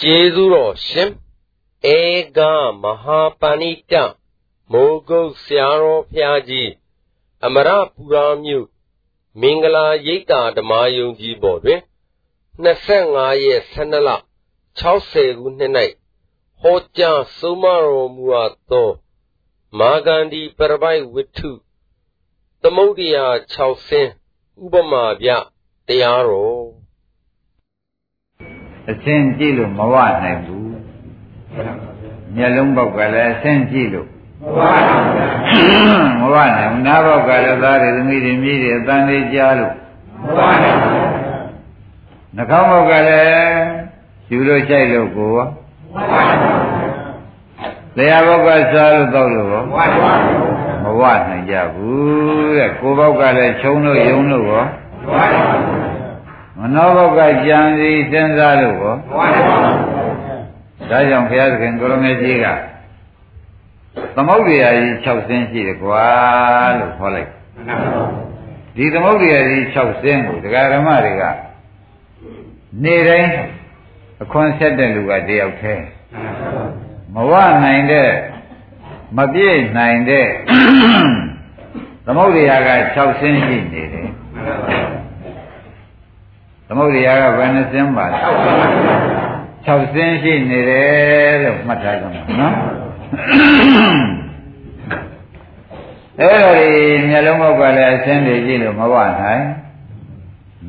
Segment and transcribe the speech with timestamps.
[0.00, 1.10] ကျေးဇူးတော်ရှင်
[1.94, 1.98] ဧ
[2.36, 2.38] က
[2.82, 3.94] မဟာပဏိတ
[4.72, 6.70] မိုးကုတ်ဆရာတော်ဖျားကြီး
[7.44, 8.66] အမရပူရာမြို့
[9.40, 11.80] မင်္ဂလာရိပ်သာဓမ္မယုံကြီးပေါ်တွင်
[12.62, 14.10] 25ရက်12လ
[14.80, 15.72] 60ခုနှစ်၌
[16.60, 18.90] ဟောကြားဆုံးမတော်မူအပ်သော
[19.78, 21.50] မာဂန္ဒီပရပိုက်ဝိထု
[22.62, 24.10] သမုဒ္ဒရာ6ဆင်း
[24.64, 25.28] ဥပမာပြ
[25.88, 26.55] တရားတော်
[28.90, 30.70] အစင်းကြည့်လို့မဝနိုင်ဘူး
[32.34, 34.08] မျက်လုံးပေါက်ကလည်းအစင်းကြည့်လို့
[36.20, 39.72] မဝနိုင်ဘူးနားပေါက်ကလည်းသားတွေသမီးတွေမြည်တွေအတန်တွေကြားလို့
[40.22, 41.06] မဝနိုင်ဘူး
[42.36, 43.86] နှာခေါင်းပေါက်ကလည်း
[44.30, 45.46] ယူလို့ကြိုက်လို့ကိုယ်
[47.96, 49.62] တရားဘောက်ကစားလို့တော့လို့ရော
[50.84, 55.85] မဝနိုင်ကြဘူးတဲ့ကိုယ်ဘောက်ကလည်းခြုံလို့ယုံလို့ရောမနောဘော
[57.06, 58.94] က်ကကြံစီစဉ်းစားလို့ရော
[60.90, 62.46] ဒါကြောင့်ဘုရားသခင်ကိုရမေကြီးက
[64.16, 66.06] သမုဒ္ဒရာကြီး6ဆင်းရှိတယ်ကွာ
[66.78, 67.30] လို့ခေါ်လိုက်
[68.76, 71.22] ဒီသမုဒ္ဒရာကြီး6ဆင်းကိုဒကာဓမ္မတွေက
[72.84, 73.30] နေ့တိုင်း
[74.22, 75.86] အခွန်ဆက်တဲ့လူကတယောက်တည်း
[77.14, 77.32] မဝ
[77.64, 78.10] နိုင်တဲ့
[79.16, 80.26] မပြည့်နိုင်တဲ့
[82.06, 84.08] သမုဒ္ဒရာက6ဆင်းရှိနေတယ်
[86.68, 88.18] သမုဒ္ဒရာကဘယ်နှဆင်းပါလဲ
[89.66, 92.54] 6ဆင်းရှိနေတယ်လို့မှတ်ထားကြမှာနော်
[96.20, 96.70] အဲ့ဒါဒီ
[97.08, 99.42] မျက်လုံးဘောက်ကလည်းအဆင်းတွေကြည့်လို့မဝနိုင်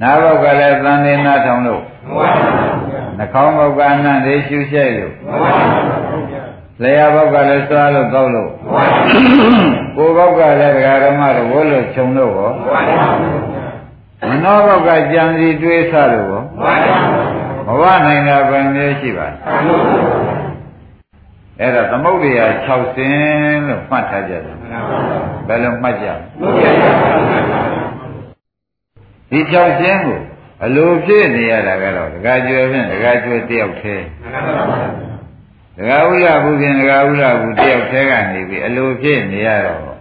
[0.01, 2.77] နားဘောက်ကလည်းသံနေနာထောင်လို့မဝနိုင်
[3.17, 5.97] နှာခေါင်းဘောကအနံ့တွေရှူရှိုက်လို့မဝနိုင်
[6.81, 8.51] လျှာဘောက်ကလည်းစားလို့တောက်လို့
[9.95, 12.51] ကိုယ်ဘောက်ကလည်းဒကာဓမ္မတို့ဝတ်လို့ခြုံလို့ရော
[14.29, 16.41] မနောဘောက်ကကြံစီတွေးဆလို့ရော
[17.67, 19.35] မဝနိုင်တာဘယ်မျိုးရှိပါလဲ
[21.59, 24.55] အဲ့ဒါသမုဒ္ဒရာ6ဆင်းလို့မှတ်ထားကြတယ်
[25.47, 26.07] ဘယ်လိုမှတ်ကြ
[29.29, 30.19] ဒီ6ဆင်းကို
[30.65, 34.03] အလိုဖြစ်နေရတာကတော့ဒကာကျွယ်ဖြင့်ဒကာကျွယ်တယောက်သေး
[35.77, 39.96] ဒကာဥရဘူးဖြင့်ဒကာဥရဘူးတယောက်သေးကနေပြီးအလိုဖြစ်နေရတော့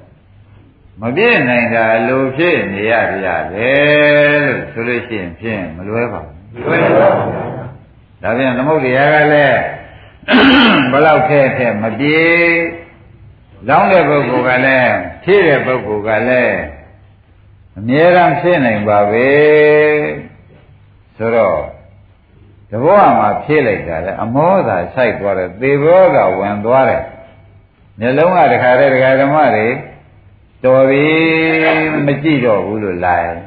[1.02, 7.30] မပြည့်နိုင်တာအလိုဖြစ်နေရကြရတယ်လို့ဆိုလို့ရှိရင်ဖြင့်မလွဲပါဘူးလွဲပါဘူး
[8.22, 9.58] ဒါပြန်သမုဒ္ဒရာကလည်း
[10.92, 12.20] ဘလောက်ထဲထဲမပြေ
[13.68, 14.92] လောင်းတဲ့ပုဂ္ဂိုလ်ကလည်း
[15.24, 16.58] ဖြည့်တဲ့ပုဂ္ဂိုလ်ကလည်း
[17.78, 19.28] အမြဲတမ်းဖြစ်နိုင်ပါပဲ
[21.16, 21.58] ဆိုတော့
[22.70, 27.02] တဘောမှာဖြည့်လိုက်တာလေအမောသာဆိုင်သွားတယ်သေဘောကဝင်သွားတယ်
[28.00, 29.66] မျက်လုံးကတခါတည်းဒကာဓမ္မတွေ
[30.66, 31.06] တော်ပြီ
[32.06, 33.38] မကြည့်တော့ဘူးလို့လာရင်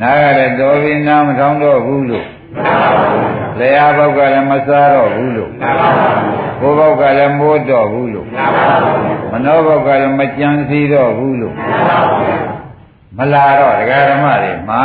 [0.00, 2.26] နားကလည်းတော်ပြီနားမထောင်တော့ဘူးလို့
[3.58, 5.50] လျှာဘောက်ကလည်းမစားတော့ဘူးလို့
[6.60, 8.26] ကိုယ်ဘောက်ကလည်းမိုးတော့ဘူးလို့
[9.32, 11.54] မနောဘောက်ကလည်းမကြံစီတော့ဘူးလို့
[13.16, 14.84] မလာတော့ဒကာဓမ္မတွေမှာ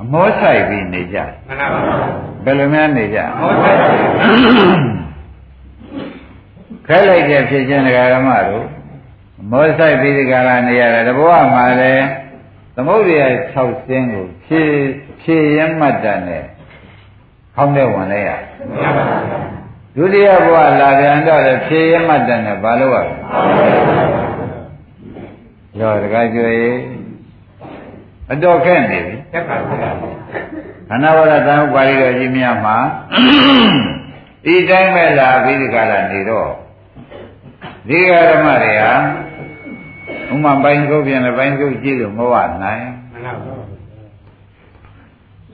[0.00, 1.18] အမောဆိုင်ပြီးနေကြ
[1.48, 1.94] မှန်ပါပါ
[2.44, 3.78] ဘယ်လိုများနေကြအမောဆိုင်
[6.88, 8.66] ခဲလိုက်တဲ့ဖြစ်ခြင်းဒကာဓမ္မတို့
[9.40, 12.06] အမောဆိုင်ပြီးဒီကလာနေရတယ်တဘောမှာလည်း
[12.74, 14.72] သမုဒ္ဒရာ6ဆင်းကိုဖြည့်
[15.22, 16.44] ဖြည့်ရမှတ်တယ်နဲ့
[17.54, 18.30] ခေါင်းထဲဝင်လိုက်ရ
[19.96, 23.14] ဒုတိယဘဝလာပြန်တော့လည်းဖြည့်ရမှတ်တယ်နဲ့ဘာလို့ရလဲ
[25.80, 26.56] ရောတခါကျွေ
[28.32, 29.78] အတော်ခက်နေပြီခက်ပါဘူး
[30.88, 32.76] ခန္ဓာဝရသံဥပါရိတော်ကြီးများမှာ
[34.44, 36.50] ဒီတိုင်းပဲလာပြီးဒီကလာနေတော့
[37.88, 38.92] ဒီဃာဓမ္မတွေဟာ
[40.32, 42.34] ဥမာပိုင်းကုတ်ပြန်လည်းပိုင်းကုတ်ကြည့်လို့မဝ
[42.64, 43.78] နိုင်မှန်ပါဘူး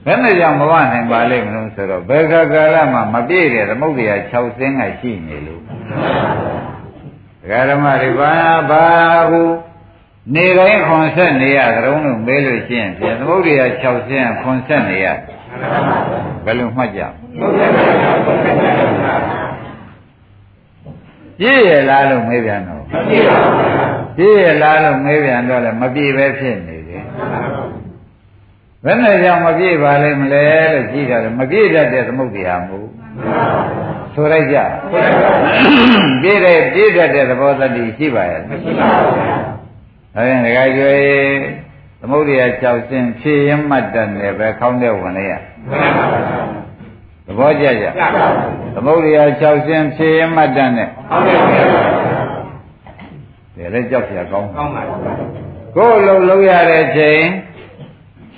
[0.05, 5.61] ဘယ်နဲ့ကြောင့်မဝနိုင်ပါလိမ့်မလို့ဆိုတော့ဘယ်ခါကာလမှာမပြည့်တဲ့သမုဒ္ဒရာ6ဆင်းကရှိနေလို့
[7.41, 8.33] ဒကာဓမ္မတွေဘာ
[8.69, 8.85] ဘာ
[9.29, 9.41] ဟု
[10.35, 15.07] နေတိုင်းခွန်ဆက်နေရကြုံလို့မဲလို့ရှိရင်ပြန်သမုဒ္ဒရာ6ဆင်းခွန်ဆက်နေရ
[16.45, 17.01] ဘယ်လိုမှတ်ကြ
[21.39, 27.03] ပြည့်ရလားလို့မေးပြန်တော့မပြည့်ပါဘူးပြည့်ရလားလို့မေးပြန်တော့လည်းမပြည့်ပဲဖြစ်နေတယ်
[28.83, 32.89] ဘယ်နဲ့ကြောင့်မပြည့်ပါလိမ့်မလဲလို့ကြည့်တာလည်းမပြည့်တတ်တဲ့သမုဒ္ဒရာမဟုတ်
[34.13, 34.57] ဆိုလိုက်ကြ
[36.21, 39.13] ပြည့်တဲ့ပြည့်တတ်တဲ့သဘောတတိရှိပါရဲ့မရှိပါဘူး
[40.15, 41.05] ဒါရင်ဒကာကျွေး
[42.01, 45.33] သမုဒ္ဒရာကြောက်စင်ဖြည့်ရမှတ်တယ်နဲ့ပဲခေါင်းထဲဝင်လိုက်ရ
[47.25, 47.85] သဘောကျကြ
[48.75, 51.81] သမုဒ္ဒရာ6ရှင်းဖြေရမှတ်တမ်းနဲ့ဟုတ်ကဲ့ပါ
[53.57, 54.83] ဒါလည်းကြောက်ရကောင်းကောင်းပါ
[55.75, 57.21] ကိုယ်လုံးလုံးရတဲ့ချိန်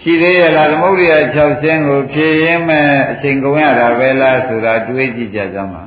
[0.02, 5.84] ရှိသေးရလားသမုဒ္ဒရာ6ရှင်းကိုဖြေရင်မဲ့အချိန်ကုန်ရတာပဲလားဆိုတာတွေးကြည့်ကြစမ်းပါ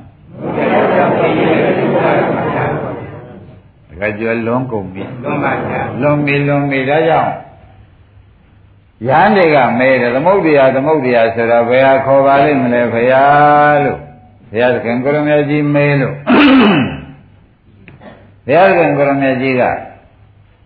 [4.01, 7.33] ကကြွလွန်ကုန်ပြီလွန်ပါဗျာလွန်ပြီလွန်ပြီဒါကြောင့်
[9.09, 13.25] ရဟန်းတွေကမဲတယ်သမုဒ္ဒရာသမုဒ္ဒရာဆိုတာဘယ်ဟာခေါ်ပါလိမ့်မလဲဖရာ
[13.85, 13.99] လို့
[14.51, 16.15] ဘုရားသခင်ကိုရမကြီးမဲလို့
[18.47, 19.63] ဘုရားသခင်ကိုရမကြီးက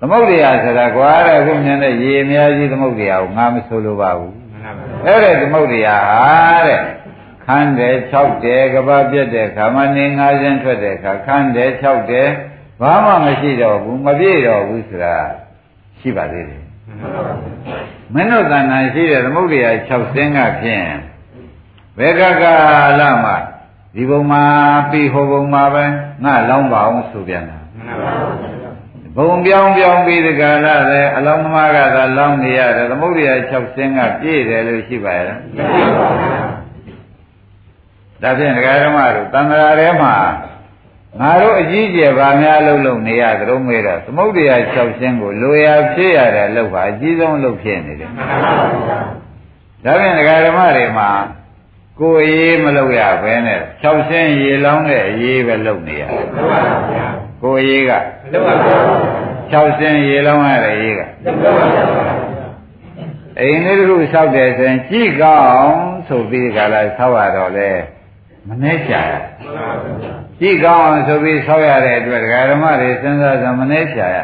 [0.00, 6.24] သမုဒ္ဒရာဆိုတာကွာတဲ့အခုမြင်တဲ့ရေအများကြီးသမုဒ္ဒရာကိုငါမဆိုလိုပါဘူးမှန်ပါဗျာအဲ့ဒါသမုဒ္ဒရာဟာ
[6.66, 6.80] တဲ့
[7.44, 8.14] ခန်းတယ်၆
[8.44, 12.28] တယ်ကဘာပြက်တဲ့ခါမနေငါးခြင်းထွက်တဲ့ခါခန်းတယ်၆တယ်
[12.80, 15.16] ဘာမှမရှိတော့ဘူးမပြည့်တော့ဘူးဆိုတာ
[16.00, 16.62] ရှိပါသေးတယ်
[18.14, 20.86] မှန်ပါဗျာမင်းတို့တဏ္ဍာရှိတဲ့သမုဒ္ဒရာ6ဆင်းကဖြင့်
[21.98, 22.44] ဘယ်ကက
[23.00, 23.36] လမှာ
[23.94, 24.44] ဒီဘုံမှာ
[24.90, 25.84] ပြီးဟိုဘုံမှာပဲ
[26.24, 28.70] ငါလောင်းပါအောင်ဆိုပြန်တာမှန်ပါဗျာ
[29.16, 35.68] ဘုံပြောင်းပြောင်းပြီးဒီကလာလည်းအလောင်းသမားကသာလောင်းနေရတယ်သမုဒ္ဒရာ6ဆင်းကပြည့်တယ်လို့ရှိပါရဲ့လားမှန်
[35.98, 36.42] ပါဗျာ
[38.22, 40.14] ဒါဖြင့်ဒကာဓမ္မတို့တန်ត្រာထဲမှာ
[41.20, 48.52] ငါတို့အကြီးကျယ်ဗာများလှုပ်လှုပ်နေရကြုံမေးတော့သမုဒ္ဒရာ6ဆင်းကိုလိုရာဖြစ်ရတဲ့လှုပ်ပါအကြီးဆုံးလှုပ်ဖြစ်နေတယ်မှန်ပါ
[48.86, 48.98] ဗျာ
[49.84, 51.10] ဒါဖြင့်ဒကာဓမ္မတွေမှာ
[52.00, 56.60] ကိုယ်ရေးမလုပ်ရဘဲနဲ့6ဆင်းရေလောင်းတဲ့အရေးပဲလုပ်နေရတယ်မှန်ပါ
[56.92, 57.06] ဗျာ
[57.42, 57.92] ကိုယ်ရေးက
[58.32, 61.84] လွန်ပါဗျာ6ဆင်းရေလောင်းရတဲ့ရေးကလွန်ပါဗျာ
[63.40, 65.78] အိမ်လေးတစ်ခုဆောက်တယ်ဆိုရင်ကြည့်ကောင်း
[66.08, 67.70] ဆိုပြီးကြလားဆောက်ရတော့လေ
[68.48, 69.12] မနှဲချာရ
[69.42, 69.70] မှန်ပါ
[70.02, 74.18] ဗျာ ကြည့်ကောင်းအောင်ဆိုပြီးဆောက်ရတဲ့အတွက်ဒကာဓမ္မတွေစဉ်းစားကြမနှဲချာရ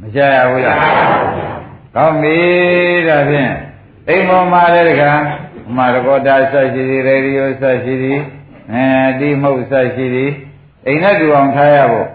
[0.00, 0.78] မချာရဘူးလား
[1.94, 2.38] ကောင်းပြီ
[3.08, 3.52] ဒါဖြင့်
[4.08, 5.12] အိမ်ပေါ်မှာလည်းဒကာ
[5.68, 8.20] အမရကောတာဆက်ရှိသည်ရေဒီယိုဆက်ရှိသည်
[8.72, 8.84] အဲ
[9.20, 10.32] ဒီမဟုတ်ဆက်ရှိသည်
[10.86, 12.08] အိမ်နဲ့တူအောင်ထားရဖို့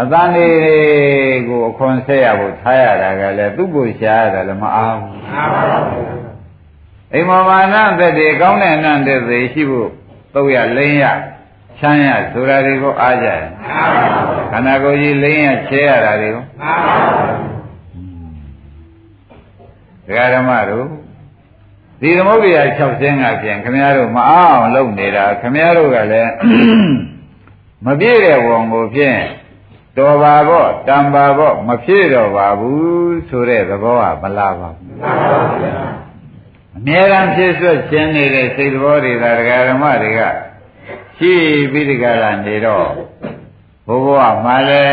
[0.00, 5.78] အတန်းလေးကိုအခွန်ဆက်ရဖို့ထားရတာကလည်းသူ့ကိုရှားရတယ်လည်းမအားဘူးမှန်ပါဗျာ
[7.14, 9.90] အိမ်မောမာနသက်တွေကောင်းတဲ့အနန္တတွေရှိဖို့
[10.34, 11.04] တုတ်ရလိမ့်ရ
[11.80, 14.10] ချမ်းရဆိုတာတွေကိုအားကြတယ်မှန်ပါဗျာ
[14.52, 16.98] ခန္ဓာကိုယ်ကြီးလိမ့်ရချဲရတာတွေကိုမှန်ပါ
[20.10, 20.86] ဗျာဒကာဓမ္မတို့
[22.00, 26.32] ဒီသမုဒ္ဒရာ6ဆင်းကပြန်ခမည်းတော်မအားအောင်လုပ်နေတာခမည်းတော်ကလည်း
[27.84, 29.20] မပြည့်တဲ့ဝန်ကိုဖြင့်
[29.96, 35.72] တော်ပါတော့တံပါတော့မဖြည့်တော့ပါဘူးဆိုတဲ့သဘောကမလားပါဘူးမှန်ပါဗျာ
[36.76, 40.20] အမြဲတမ်းဖြစ်ဆွခြင်းနေတဲ့စိတ်သဘောတွေသာဒကာဓမ္မတွေက
[41.18, 41.34] ရှိ
[41.72, 42.88] ပြီးဒီကလာနေတော့
[43.86, 44.84] ဘိုးဘဝမှာလဲ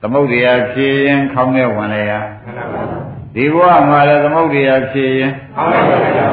[0.00, 2.12] သမုဒ္ဒရာဖြည့်ရင်ခေါင်းနဲ့ဝင်လေရ
[2.44, 2.84] မှန်ပါဗျာ
[3.34, 6.28] ဒီဘဝမှာလဲသမုဒ္ဒရာဖြည့်ရင်ဟောင်းပါဗျာ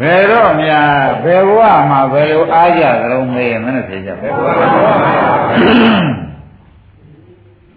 [0.00, 0.90] ဘယ်တော့များ
[1.24, 4.48] ဘယ်ဘဝမှာဘယ်လိုအားကြသလုံးမေးရင်မနဲ့ဖြေကြဘယ်ဘဝ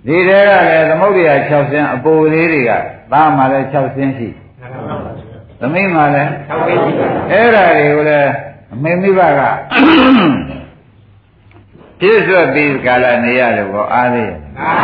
[0.08, 2.72] ဒီတဲကလည်းသမုဒ္ဒရာ6ဆင်းအပူလေးတွေက
[3.12, 4.28] သားမှာလဲ6ဆင်းရှိ
[4.60, 9.42] မှန်ပါဗျာသမီးမှာလဲဆောက်ပေးကြည့်ပါအဲ့ဓာတွေကိုလည်း အမေမိဘက
[12.00, 14.76] ပြည့်စွတ်ပြီးကာလနေရလို့ကောအားသေးရဲ့မှန်ပါ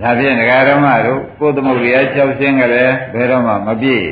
[0.00, 4.06] ဗျာဒါဖြင့်ဒကာဓမ္မတို့ကိုယ်သမုဒ္ဒရာ6ဆင်းကလည်းဘယ်တော့မှမပြည့်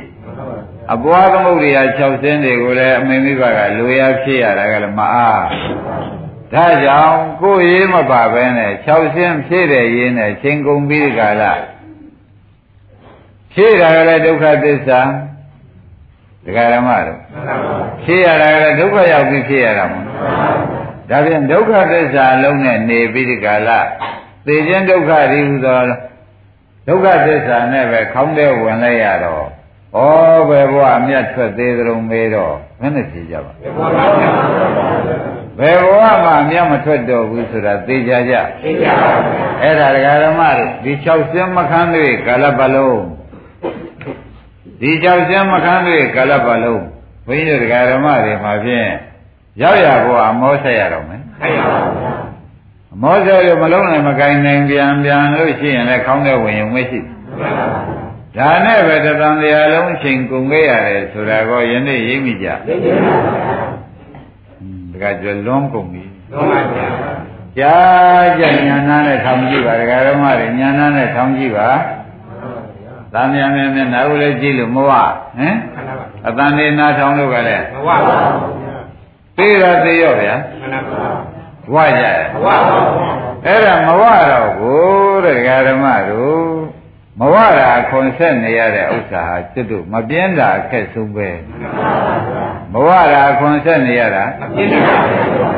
[0.94, 5.44] အပွားသမုဒ္ဒရာ6ဆင်းတွေကိုလည်းအမေမိဘကလိုရဖြစ်ရတာကလည်းမအား
[6.52, 11.43] ဒါကြောင့်ကိုယ်ရေးမပါဘဲနဲ့6ဆင်းဖြည့်တဲ့ရေးနဲ့ချိန်ကုန်ပြီးကာလ
[13.52, 15.00] ဖြည့်တာကလည်းဒုက္ခသစ္စာ
[16.46, 20.05] ဒကာဓမ္မတို့မှန်ပါဗျာဖြစ်ရတာကလည်းဒုက္ခရောက်ပြီးဖြစ်ရတာမို့
[21.10, 23.70] ဒါဖြင့်ဒုက္ခသစ္စာလုံးနဲ့နေပြီးဒီကာလ
[24.46, 25.81] သေခြင်းဒုက္ခဒီဟူသော
[26.89, 29.44] ဒုက္ခသစ္စာနဲ့ပဲခေါင်းထဲဝင်လိုက်ရတော့
[29.96, 29.98] ဩ
[30.48, 34.31] ဘယ်ဘဝအမျက်ထွက်သေးသလုံးမေးတော့မင်းနဲ့ဖြေကြပါမှန်ပါဗျာ
[35.58, 38.34] ဘယ်ဘဝမှာအမျက်မထွက်တော့ဘူးဆိုတာသိကြကြ
[38.65, 43.05] သိကြပါဗျာအဲ့ဒါဒကာဓမ္မတို့ဒီ6ဆင်းမခန်းတွေကာလပတ်လုံး
[44.84, 46.84] ဒီ6ဆင်းမခန်းတွေကာလပတ်လုံး
[47.26, 48.88] ဘုန်းကြီးတို့ဒကာဓမ္မတွေမှာဖြင့်
[49.62, 52.12] ရောက်ရဘုရားအမောဆက်ရတော့မယ်ခိုင်းပါဗျာ
[52.94, 57.69] အမောဆက်ရမလုံးနိုင်မကိုင်းနိုင်ပြန်ပြန်လို့ရှိရင်လည်းခေါင်းထဲဝင်ရုံမရှိဘူးမှန်ပါ
[58.36, 63.50] ဗျာဒါနဲ့ပဲတသံတရားလုံးအချိန်ကုန်ခဲ့ရတယ်ဆိုတာကိုယနေ့ရိပ်မိကြသိကြပါဗျာ
[64.93, 66.86] ဒကာကျွလွန်ကုန်ပြီလွန်ပါဗျာ
[67.58, 71.69] ကြားကြညာနာနဲ့ထောင်ကြည့်ပါဒကာဓမ္မတွေညာနာနဲ့ထောင်ကြည့်ပါ
[73.14, 78.14] သာမန်မြန်မြန်နားကိုလည်းကြည့်လို့မဝဟမ်မှန်ပါဗျာအတန်နေနာထောင်လို့ကလည်းမဝပါဘူး
[78.62, 78.78] ဗျာ
[79.36, 81.04] သေးတာသေးရောဗျာမှန်ပါ
[81.34, 86.44] ဗျာဝကြရဲ့မဝပါဘူးဗျာအဲ့ဒါမဝတော့ဘူးတဲ့ဒကာဓမ္မတို့
[87.20, 91.28] မဝတာခွန်ဆက်နေရတဲ့ဥစ္စာဟာကျွတ်တို့မပြင်းတာအခက်ဆုံးပဲ
[92.72, 95.48] မဝတာခွန်ဆက်နေရတာပြင်းပါဗျာ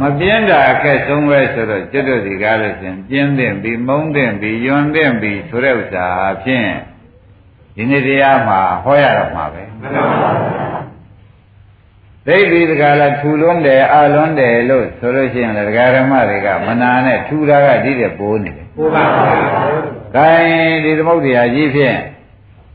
[0.00, 6.70] မပြင်းတာအခက်ဆုံးပဲဆိုတော့ကျွတ်တို့ဒီကားလို့ရှင်ပြင်းတဲ့ပြီးမုန်းတဲ့ပြီးယွန်းတဲ့ပြီးဆိုတဲ့ဥစ္စာဟာဖြင့်
[7.76, 10.30] ဒီနေ့တရားမှာဟောရတော့မှာပဲမှန်ပါပါ
[12.26, 19.24] သိပြီတခါလားထူလွန်းတယ်အလွန်းတယ်လို့ဆိုလို့ရှိရင်လည်းဒကာဓမ္မတွေကမနာနဲ့ထူတာကဒီတဲ့ပိုးနေတယ်ဘုရားပါ။
[20.14, 21.98] ဂိုင်းဒီသမုဒ္ဒရာကြီးဖြင့်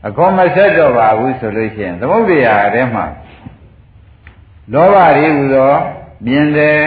[0.06, 3.04] အခွန်မဆက်တော့ပါဘူးဆိုလို့ရှိရင်သမုဒ္ဒရာထဲမှာ
[4.72, 5.72] လောဘတွေဟူသော
[6.26, 6.82] မြင်တယ်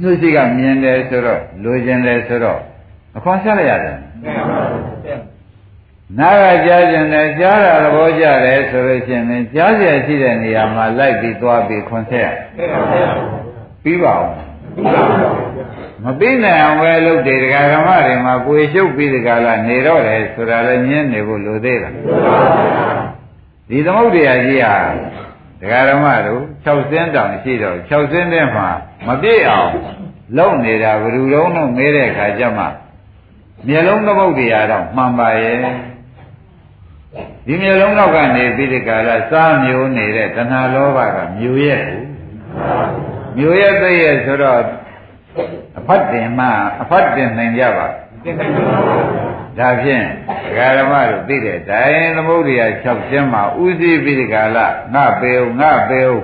[0.00, 2.60] ညှို့ရှိကမြင်တယ်ဆိုတော့လိုချင်တယ်ဆိုတော့
[3.16, 4.90] အခွန်ဆက်လိုက်ရတယ်မှန်ပါပါ။
[6.19, 13.09] နာကကြားကျင်တယ်ကြားတာသဘောကျတယ်ဆိုလို့ရှိရင်လည်းကြားเสียရှိတဲ့နေရာမှာလိုက်ပြီးသွားပြီးခွန်ဆက်ရ မှန်ပါပါ
[13.83, 14.41] ပြီးပါအောင် ဘု
[14.85, 15.29] ရားပါ
[16.03, 21.89] မပြီးနိုင်အောင်ပဲလုပ်တယ်ဒကာဓမ္မတွေမှာကိုယ်ရှုပ်ပြီးဒကာလာနေတော့တယ်ဆိုတာလည်းညင်းနေဖို့လိုသေးတာ
[23.69, 24.75] ဒီသမုဒ္ဒရာကြီးဟာ
[25.61, 28.67] ဒကာဓမ္မတို့6စင်းတောင်ရှိတော့6စင်းထဲမှာ
[29.07, 29.71] မပြည့်အောင်
[30.37, 32.65] လုံနေတာဘယ်လိုလုံးတော့မဲတဲ့ခါကျမှ
[33.67, 35.57] မျက်လုံးသမုဒ္ဒရာတော့မှန်ပါရဲ့
[37.46, 42.02] ဒီမျက်လုံးတော့ကနေပြီးဒီကလာစားမျိုးနေတဲ့တဏှာလောဘကမျိုးရဲ့ကို
[43.36, 44.60] မျိုးရဲ့သိရဲ့ဆိုတော့
[45.78, 46.46] အဖတ်တင်မှ
[46.82, 47.86] အဖတ်တင်နိုင်ကြပါ
[48.24, 49.24] သင်္ခါရပါ
[49.58, 50.04] ဒါဖြင့်
[50.44, 54.58] ဒကာဓမ္မတို့သိတဲ့တိုင်သမုဒ္ဒရာ6ကျင်းမှာဥသိပိဒကာလ
[54.94, 56.20] ငါပေဦးငါပေဦး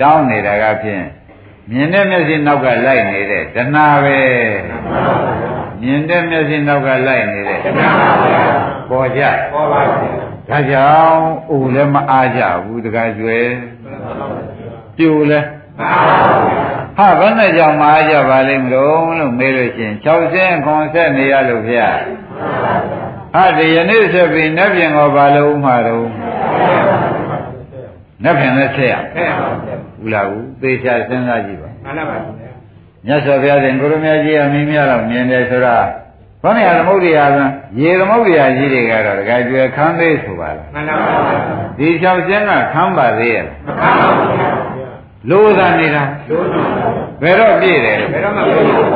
[0.00, 1.04] တောင်းနေတာကဖြင့်
[1.70, 4.20] မြင်တဲ့မျက်စိနောက်ကလိုက်နေတဲ့တဏှာပဲ
[5.82, 7.88] မြင်တဲ့မျက်စိနောက်ကလိုက်နေတဲ့တဏှာ
[8.90, 9.22] ပေါ်ကြ
[9.52, 10.08] ပေါ်ပါစေ
[10.48, 11.22] ဒါကြောင့်
[11.54, 13.46] ဥလည်းမအားကြဘူးတကားကျွယ်
[14.96, 15.40] ပြိုလဲ
[15.78, 15.90] မှန်
[16.98, 21.88] ပါပါဟာဘယ်နဲ့ကြောင့်မအားကြပါလိမ့်မလို့လို့မေးလို့ရှိရင်6ဆင်းခွန်ဆက်နေရလို့ဗျာ
[23.34, 26.06] ဟာဒီယနေ့ဆက်ပြီးနတ်ပြင်ကောဘာလို့မှတော့
[28.24, 29.48] နတ်ပြင်လည်းဆက်ရမှန်ပါပါ
[29.98, 32.41] ဘူးလားဘူးသေချာစဉ်းစားကြည့်ပါမှန်ပါပါ
[33.06, 35.76] မြတ်စွာဘုရားရှင်ကိုရမကြီးအမင်းများတော့မြင်တယ်ဆိုတာ
[36.42, 37.38] ဘာနဲ့သမုဒ္ဒရာက
[37.80, 41.12] ရေသမုဒ္ဒရာကြီးတွေကတော့တခါကျွယ်ခမ်းသေးဆိုပါလားမှန်ပါပါ
[41.78, 44.52] ဒီ၆ဆင်းကခမ်းပါသေးရဲ့မှန်ပါပါ
[45.30, 46.44] လို့သာနေတာလို့
[47.22, 48.88] ဘယ်တော့ပြည့်တယ်ဘယ်တော့မှမပြောဘူး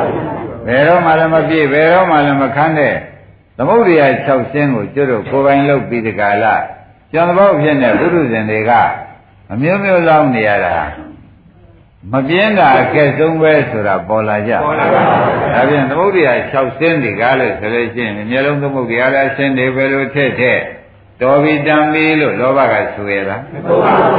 [0.67, 2.95] ဘယ်တော့မှလည်းမပြည့်ဘယ်တော့မှလည်းမခမ်းတဲ့
[3.57, 6.55] သမုဒ္ဒရာ6ဆင်းကိုကျွတ်တို့ကိုယ်ပိုင်လုပ်ပြီးဒီကလာ
[7.11, 8.71] ကျောင်းတော်ဖြစ်တဲ့ဘုရုဇင်တွေက
[9.53, 10.75] အမျိုးမျိုးလောင်းနေရတာ
[12.13, 15.01] မပြင်းတာအကဲဆုံးပဲဆိုတာပေါ်လာကြပေါ်လာပါ
[15.53, 20.61] ဒါပြန်သမုဒ္ဒရာ6ဆင်းတွေကလည်းဆိုလို့ရှိရင်မျိုးလုံးသမုဒ္ဒရာလည်းဆင်းတွေပဲလို့ထည့်ထည့်
[21.21, 23.37] တော်ပြီတံပြီလို့လောဘကဆိုရတာ
[23.67, 24.17] ဘုရားပါ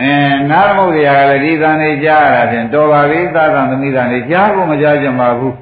[0.00, 0.12] အဲ
[0.50, 5.54] နာသမုဒ္ဒရာကလည်းဒီသံလေးကြားရတာဖြင့်တော်ပါပြီသာသံသမီးသံလေးကြားဖို့မကြားကြပါဘူး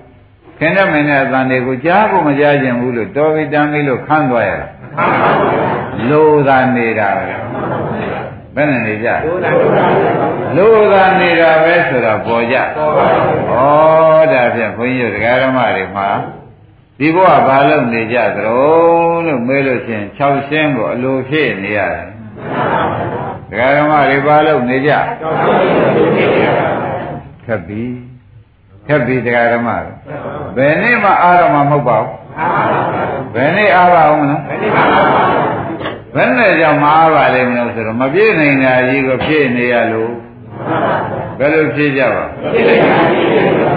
[0.58, 5.30] ခင်တဲ့မင်းတဲ့အသံတွေကိုကြားဖို့မကြားကြဘူးလို့တော်ပြီတံပြီလို့ခန်းသွားရတာမှန်ပါပါ
[6.10, 7.34] လိုသာနေတာပဲ
[8.56, 9.84] ဘယ်နဲ့နေကြလို့တာလို့တာ
[10.56, 13.20] လိုသာနေတာပဲဆိုတော့ပေါ်ကြပေါ်ပါစေ
[13.50, 16.08] ဩဒါဖြင့်ဘုန်းကြီးတို့ဒကာဓမ္မတွေမှာ
[16.98, 18.42] ဒီဘဝဘာလို့နေကြသလဲ
[19.26, 22.06] လို့မေးလို့ချင်း6ရှင်းကိုအလိုဖြစ်နေရတယ်
[23.50, 25.72] ဒကာဓမ္မတွေဘာလို့နေကြတော်တော်လေး
[26.16, 26.68] ဖြစ်နေတာ
[27.46, 27.82] ခက်ပြီ
[28.86, 29.90] ခက်ပြီဒကာဓမ္မတွေ
[30.56, 35.35] ဘယ်နေ့မှအားရမှာမဟုတ်ပါဘူးမှန်ပါပါဘယ်နေ့အားပါအောင်မလားဘယ်ဒီမှာပါပါ
[36.16, 40.12] ဘယ်နဲ့ကြောင့်မအားပါလိမ့်မလို့ဆိုတော့မပြည့်နိုင်တာကြီးကိုဖြည့်နေရလို့
[41.38, 43.72] ဘယ်လိုဖြည့်ကြပါဖြစ်နေတာဖြစ်နေတာ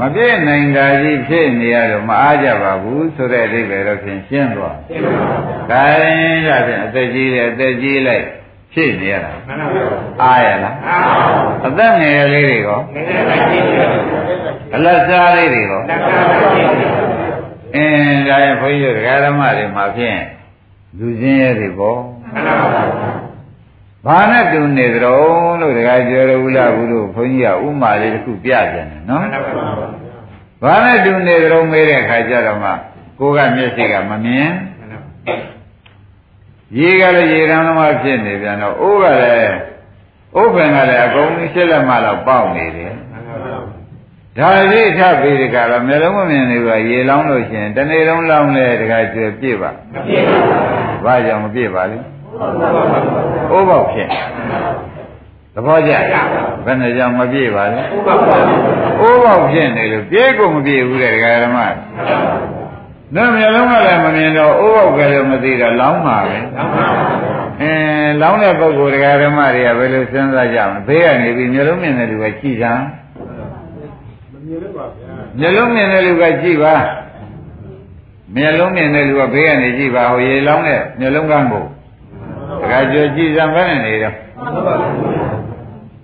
[0.00, 5.38] မပြည့်နိုင်တာကြီးဖြည့်နေရတော့မအားကြပါဘူးဆိုတဲ့အဓိပ္ပာယ်တော့ဖြင့်ရှင်းသွားဖြစ်ပါပါ။
[5.70, 8.24] ဒါရင်ရဖြင့်အသက်ကြီးတယ်အသက်ကြီးလိုက်
[8.72, 9.82] ဖြည့်နေရတာမှန်ပါပါ
[10.22, 10.98] အားရလားအာ
[11.66, 13.88] အသက်ငယ်လေးတွေရောငယ်ငယ်လေးဖြစ်နေတာ
[14.74, 17.00] အလတ်စားလေးတွေရောတက္ကရာဖြစ်နေတာ
[17.74, 20.18] အင်းဒါရင်ဘုန်းကြီးတို့ဒကာဓမ္မတွေမှာဖြင့်
[20.98, 21.98] လူချင်းရဲ့တွေပေါ့
[22.32, 22.84] မှန်ပါပါ
[24.06, 29.88] ဘာနဲ့တူနေကြတော့လို့ဒကာကျော်ရဦးလားဘူးလို့ဘုန်းကြီးကဥမာလေးတစ်ခုပြပြန်တယ်နော်မှန်ပါပါ
[30.62, 32.70] ဘာနဲ့တူနေကြတော့မေးတဲ့အခါကျတော့မှ
[33.18, 34.48] ကိုကမျက်စိကမမြင်
[36.78, 39.54] ရေကလည်းရေရန်သမားဖြစ်နေပြန်တော့အိုးကလည်း
[40.36, 42.92] အိုးပင်ကလည်းအကုန်ရှစ်လက်မလောက်ပေါက်နေတယ်
[44.38, 51.98] ဒါလေးထပ်ပြီးဒီကရမျက်လုံးမမြင်နေဘူးရေလောင်းလို့ရှိရင်တနေ့လုံးလောင်းလဲတခါကျွေပြည့်ပါမဖြစ်ပါဘူးဘာကြောင့်မပြည့်ပါလဲ
[53.50, 54.08] အိုးပေါက်ဖြစ်
[55.54, 55.92] သဘောကျ
[56.64, 58.36] ဘယ်နဲ့ကြောင့်မပြည့်ပါလဲဥပပါပါ
[59.00, 61.58] အိုးပေါက်ဖြစ်နေလို့ပြေကုန်မပြေဘူးတဲ့ဒကာဓမ္မ။
[63.14, 66.36] နော်မျိုးလုံးကလည်းမမြင်တော့အိုးပေါက်ကလည်းမသိတော့လောင်းပါပဲ။
[67.60, 73.03] အင်းလောင်းတဲ့ပုဂ္ဂိုလ်ဒကာဓမ္မတွေကဘယ်လိုစဉ်းစားကြမလဲ။ဘေးကနေပြီးမျိုးလုံးမြင်တဲ့လူကကြည်စမ်းမ
[74.46, 76.74] မြင်လို့ပါဗျာ။မျိုးလုံးမြင်တဲ့လူကကြည်ပါ။
[78.34, 81.64] မျိုးလုံးမြင်တဲ့လူကဘေးကနေကြည်ပါဟိုရေလောင်းတဲ့မျိုးလုံးကန်းကို
[82.60, 84.74] ဒကာကျော်ကြည်စမ်းဘယ်နဲ့နေတော့မှန်ပါပါ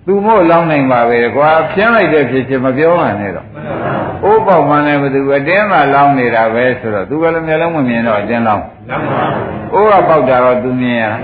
[0.05, 3.80] သူမို့လောင်းနိုင်ပါပဲကွာဖြင်းလိုက်တဲ့ဖြစ်ချင်းမပြောမှနဲ့တော့မှန်ပါပါ
[4.23, 8.65] အိုးပေါက်မှန်းလည်းဘသူအတင်းမှလောင်းနေတာပဲဆိုတော့သူကလည်းမျက်လုံးမမြင်တော့အတင်းလောင်း
[9.73, 11.17] အိုးကပေါက်တာတော့သူမြင်ရလား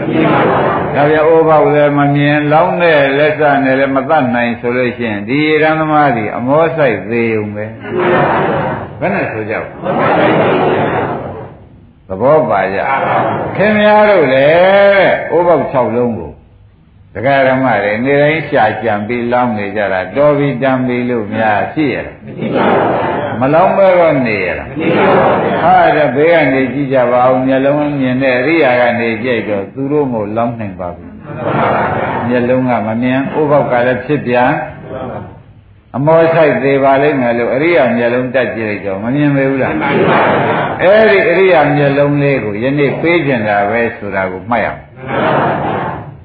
[0.96, 7.66] ဒါပြအိုးပေါက်လည်းမမြင်လောင်းတဲ့လက်စနဲ့လည်းမတတ်နိုင်ဆိုလို့ရှိရင်ဒီရံသမားဒီအမောဆိုင်သေးုံပဲ
[9.00, 9.54] ဘယ်နဲ့ဆိုကြ
[12.08, 12.80] သဘောပါကြ
[13.56, 16.27] ခင်များတို့လည်းအိုးပေါက်6လုံးကို
[17.14, 22.18] တရားဓမ္မတွေနေတိုင်းရှာကြံပြီးလောင်းနေကြတာတော်ပြီတန်ပြီလို့များရှိရလား
[23.40, 24.70] မလောင်းမဲတော့နေရလား
[25.64, 31.14] ဟာတဲ့ဘေးကနေကြည့်ကြပါဦးမျက်လုံးမြင်တဲ့အရိယာကနေကြိတ်တော့သူတို့မို့လောင်းနိုင်ပါဘူး
[32.28, 34.52] မျက်လုံးကမမြင်ဥပောက်ကလည်းဖြစ်ပြန်
[35.96, 39.74] အမောဆိုင်သေးပါလိမ့်မယ်လို့အရိယာမျက်လုံးတက်ကြည့်လိုက်တော့မမြင်ပေဘူးလား
[40.84, 44.82] အဲ့ဒီအရိယာမျက်လုံးလေးကိုယနေ့ပေးကျင်တာပဲဆိုတာကိုမှတ်ရအောင်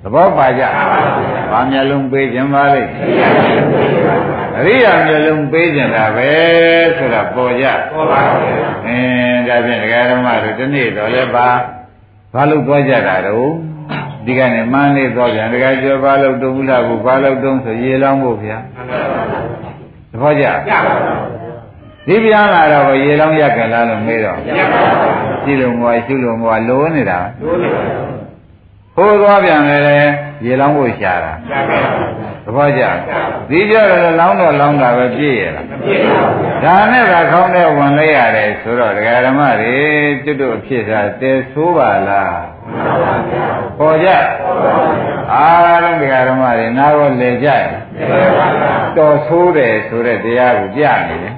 [0.03, 0.63] သဘောပါကြ။
[1.51, 2.91] ဘာမျက်လုံးပေးခြင်းပါလိမ့်။
[4.59, 6.31] အရိယာမျက်လုံးပေးခြင်းတာပဲ
[6.97, 8.43] ဆိုတာပေါ်ကြ။ပေါ်ပါဘူး။
[8.87, 11.49] အင်းဒါဖြင့်ဒကာဓမ္မတို့ဒီနေ့တော့လည်းဘာ
[12.35, 13.49] ဘာလို့သွားကြတာတော့
[14.27, 18.59] ဒီကနေ့မန်းလေးသွားပြန်ဒကာကျော်ဘာလို့တုံးဘူးလားဘူးဘာလို့တုံးဆိုရေလောင်းဖို့ဗျာ။
[20.11, 21.15] သဘောကျ။ကျပါပါ
[22.07, 24.39] ဒီပြန်လာတော့ရေလောင်းရကြလားလို့မေးတော့
[25.45, 28.12] ကြည့်လို့မွာရှုလို့မွာလိုးနေတာလိုးနေတာ
[28.97, 29.79] ဟိုးသွားပြန်လေ
[30.45, 31.33] ရေလောင်းဖို့ရှာတာ
[32.45, 32.83] သဘောကျ
[33.49, 39.77] ဒီကြတော့လောင်းတော့လောင်းတာပဲပြည့်ရလားမပြည့်ပါဘူးဒါနဲ့ကခေါင်းထဲဝင်လိုက်ရတယ်ဆိုတော့ဒကာဓမ္မတွေ
[40.25, 42.41] ကျွတ်တို့အဖြစ်စားတဲဆိုးပါလား
[43.79, 44.09] ပေါ်ကြ
[45.35, 47.65] အားလုံးဒကာဓမ္မတွေနားတော့လေကြရ
[48.97, 51.35] တော်ဆိုးတယ်ဆိုတဲ့တရားကိုပြနေတယ်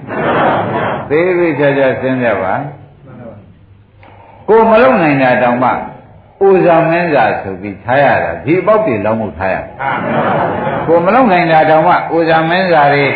[1.10, 2.54] သေးသေးချာချာစဉ်းစားပါ
[4.48, 5.70] ကိုမလုံနိုင်တာတောင်မှ
[6.48, 9.56] ဥဇာမင်းစာဆိုပြီးထားရတာဒီပေါက်တွေလောင်းမှုထားရ
[10.86, 13.06] ကိုမလုံနိုင်တာတောင်မှဥဇာမင်းစာတွေ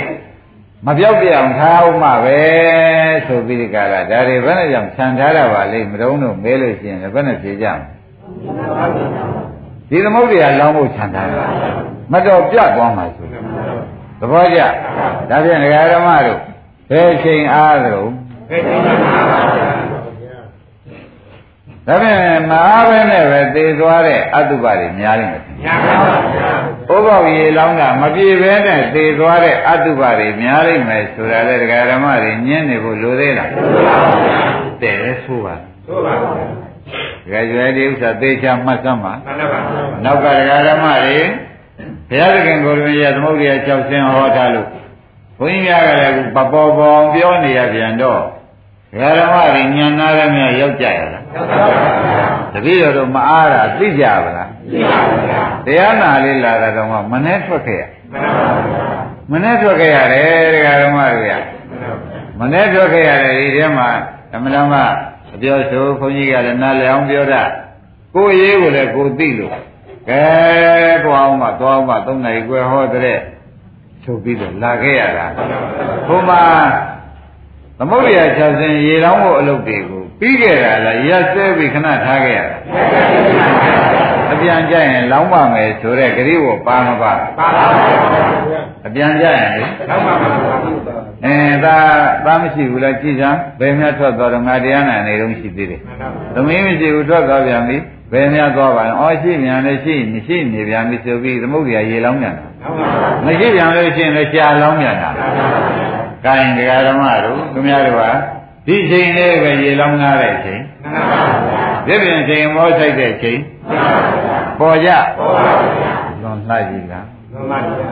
[0.86, 2.38] မပြောက်ပြအောင်ထားအောင်မှပဲ
[3.26, 8.88] ဆိုပြီးဒီကလာဒါတွေဘယ်နဲ့ကြောင့်ခြံထားတာပါလိမ့်မတုံးတော့မဲလို့ရှိရင်ဘယ်နဲ့ဖြေကြမလဲ
[9.90, 11.46] ဒီသမုဒ္ဒရာလောင်းဖို့ခြံထားတာ
[12.12, 13.26] မတော်ပြတ်သွားမှာဆို
[14.20, 14.60] သဘောကျ
[15.30, 16.38] ဒါဖြင့်ဒကာဓမ္မတို့
[16.90, 18.02] ဘယ်ချိန်အားသလဲ
[18.50, 19.67] ဘယ်ချိန်အား
[21.88, 22.18] ဒါဖြင့်
[22.50, 26.50] မအားပဲနဲ့ပဲသေသွားတဲ့အတုပတွေများနေတယ်များပါပါဗျာ
[26.92, 34.40] ဥပ္ပောက်ရေလောင်းတာမပြေပဲနဲ့သေသွားတဲ့အတုပတွေများနေမယ်ဆိုတာလေဒကာဓမ္မတွေညင်းနေဖို့လိုသေးလားလိုပါပါဗျာ
[34.82, 35.54] တဲ့ဆိုပါ
[35.86, 39.60] ဆိုပါပါဒကာကျွဲဒီဥစ္စာသေချာမှတ်စမ်းပါမှန်ပါပါ
[40.04, 41.18] နောက်ကဒကာဓမ္မတွေ
[42.08, 44.68] ဘုရားသခင်ကိုယ်တော်ရဲ့သမုဒ္ဒရာ၆ဆင်းဟောထားလို့
[45.38, 48.20] ဘုန်းကြီးများကလည်းပပေါ်ပေါ်ပြောနေရပြန်တော့
[48.96, 51.17] ဓမ္မတွေညံနာရမြရောက်ကြရလားရောက်ပါဘူး
[52.52, 55.20] တပည့်တော်တို့မအားတာသိကြပါလားသိပါဘူး
[55.66, 57.84] တရားနာလေးလာတာတော့မနဲ့ထွက်ခဲ့ရ
[59.32, 61.34] မနဲ့ထွက်ခဲ့ရတယ်တရားဓမ္မတွေက
[62.40, 63.88] မနဲ့ထွက်ခဲ့ရတယ်ဒီထဲမှာ
[64.32, 64.76] ဓမ္မတော်က
[65.34, 67.42] အပြောဆိုဘုန်းကြီးကလည်းနားလည်အောင်ပြောတာ
[68.14, 69.52] ကိုယ်ရေးကိုလည်းကိုသိလို့
[70.08, 70.22] ကဲ
[71.04, 73.18] သွားအောင်မသွားအောင်မသုံးနိုင်ွယ်ဟောတဲ့
[74.04, 75.26] ချုပ်ပြီးတော့လာခဲ့ရတာ
[76.08, 76.30] ဘုမ
[77.78, 82.56] သမုဒ္ဒရာ၆ဆင်းရေလောင်းဖို့အလုပ်တွေကို ပြီးခဲ့တာလားရက်စဲပြီးခဏထားခဲ့ရတာ
[84.32, 87.66] အပြန်ကြရင်လောင်းပါမယ်ဆိုတဲ့ဂရိဝပါမပါပါပါ
[88.86, 90.30] အပြန်ကြရင်လေလောင်းပါမှာ
[91.24, 91.76] အဲဒါ
[92.24, 95.80] သားမရှိဘူးလားကြည်စမ်းဘယ်များထွက်သွားတော့ငါတရားနာနေတော့ရှိသေးတယ်
[96.34, 97.76] သမီးမရှိဘူးထွက်သွားပြန်ပြီ
[98.12, 102.46] ဘယ်များသွားပါလဲအော်ရှိမြန်လည်းရှိမရှိနေပြန်ပြီဆိုပြီးသမုဒ္ဒရာရေလောင်းပြန်တာ
[103.24, 105.10] မရှိပြန်လို့ရှိရင်လည်းကြာလောင်းပြန်တာ
[106.24, 108.10] ကိုင်းဒကာဓမ္မတို့သူများတို့ဟာ
[108.68, 113.90] ဒီချိန်လေးပဲရေလောင်းကားတဲ့ချိန်မှန်ပါဗျာဒီပြင်ချိန်မောဆိုင်တဲ့ချိန်မှန်ပါ
[114.24, 117.88] ဗျာပေါ်ကြပေါ်ပါဗျာလွန်လှကြည့်လားမှန်ပါဗျာ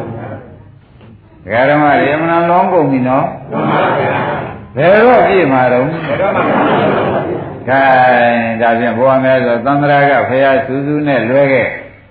[1.45, 4.15] ဒကာဓမ္မတွေအမှန်လောင်းကုန်ပြီနော်မှန်ပါဗျာ
[4.77, 7.85] ဘယ်တော့ပြည့်မှာတော့ဘယ်တော့မှမပြည့်ပါဘူးခို
[8.19, 11.69] င်းဒါဖြင့်ဘုရားများဆိုသံဃာကဖရာစူးစူးနဲ့လွဲခဲ့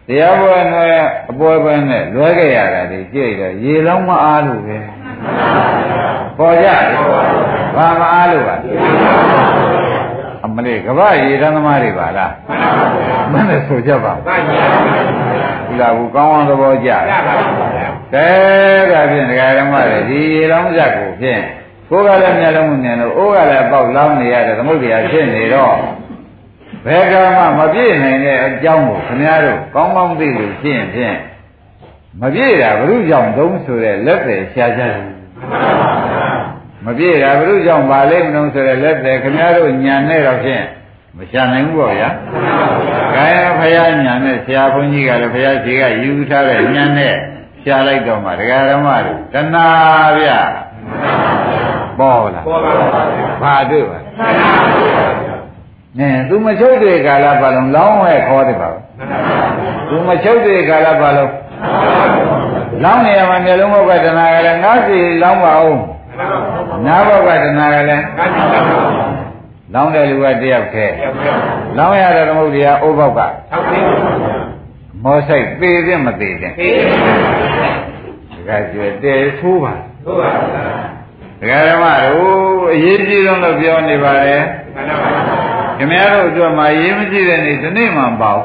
[0.07, 0.89] တရားပွဲနဲ့
[1.29, 4.77] အပွဲပွဲနဲ့လွဲခဲ့ရတာဒီကြည့်တော့ရေလောင်းမအားလို့ပဲ
[6.37, 6.67] ပေါ်ကြ
[7.77, 8.55] ဘာမအားလို့ပါ
[10.45, 16.89] အမလေးကပရေတန်းသမားတွေပါလားမှန်ပါဗျာမှန်တယ်ဆိုကြပါဘုရားဘူးကောင်းအောင်သဘောကြ
[18.13, 18.27] ကဲ
[18.91, 21.41] ဒါဖြင့်ဒကာဓမ္မတွေဒီရေလောင်းဇက်ကိုဖြင့်
[21.89, 25.75] ကိုယ်ကလည်းမျက်လုံးမမြင်လို့အိုးကလည်းပေါက်လောင်းနေရတယ်သမုဒ္ဒရာဖြစ်နေတော့
[26.85, 31.17] ဘယ်ကမှမပြည့်နိုင်တဲ့အကြောင်းကိုခင်ဗျားတို့ကောင်းကောင်းသိလို့ရှင်းဖြင့်
[32.21, 34.95] မပြည့်တာဘုရုကြောင့်သုံးဆိုတဲ့လက်ပဲရှားကြတယ်
[36.85, 40.63] မပြည့်တာဘုရုကြောင့်ပါလိမ့်မလို့ဆိုတဲ့လက်တယ်ခင်ဗျားတို့ညံနဲ့တော့ဖြင့်
[41.17, 42.09] မရှာနိုင်ဘူးပေါ့ဗျာ။
[43.15, 47.13] ခိုင်းဖယားညံနဲ့ဆရာဘုန်းကြီးကလည်းဖယားကြီးကယူထားတဲ့ညံနဲ့
[47.63, 49.67] ရှာလိုက်တော့မှဒကာဓမ္မတို့တဏှာ
[50.17, 50.29] ဗျ။
[51.99, 54.51] ဒပေါ်လာပေါ်ပါပါဗျာဘာတွေ့ပါမှန်ပါ
[54.97, 55.35] ပါဗျာ
[55.99, 58.69] နဲသူမချုပ်တဲ့ကာလပါလုံးလောင်းဝဲခေါ်တယ်ပါ
[59.89, 61.31] သူမချုပ်တဲ့ကာလပါလုံး
[62.83, 65.81] လောင်းနေရမှာမျိုးလုံးဘောကတဏှာကလည်းငါးစီလောင်းပါအောင်
[66.85, 68.03] နာဘောကတဏှာကလည်း
[69.73, 70.85] လောင်းတဲ့လူကတယောက်ခဲ
[71.77, 73.19] လောင်းရတဲ့သမုဒ္ဒရာအိုးဘောက်က
[75.03, 79.73] မောဆိုင်သေးတဲ့မသေးတဲ့ဒါကကျွဲတဲသိုးပါ
[81.39, 82.35] ဒကာဓမ္မတို့
[82.73, 84.43] အရေးကြီးဆုံးလို့ပြောနေပါတယ်
[85.77, 88.39] ခင်ဗျားတို့အတွက်မှာရေးမကြည့်တဲ့နေ့ဒီနေ့မှမပေါ့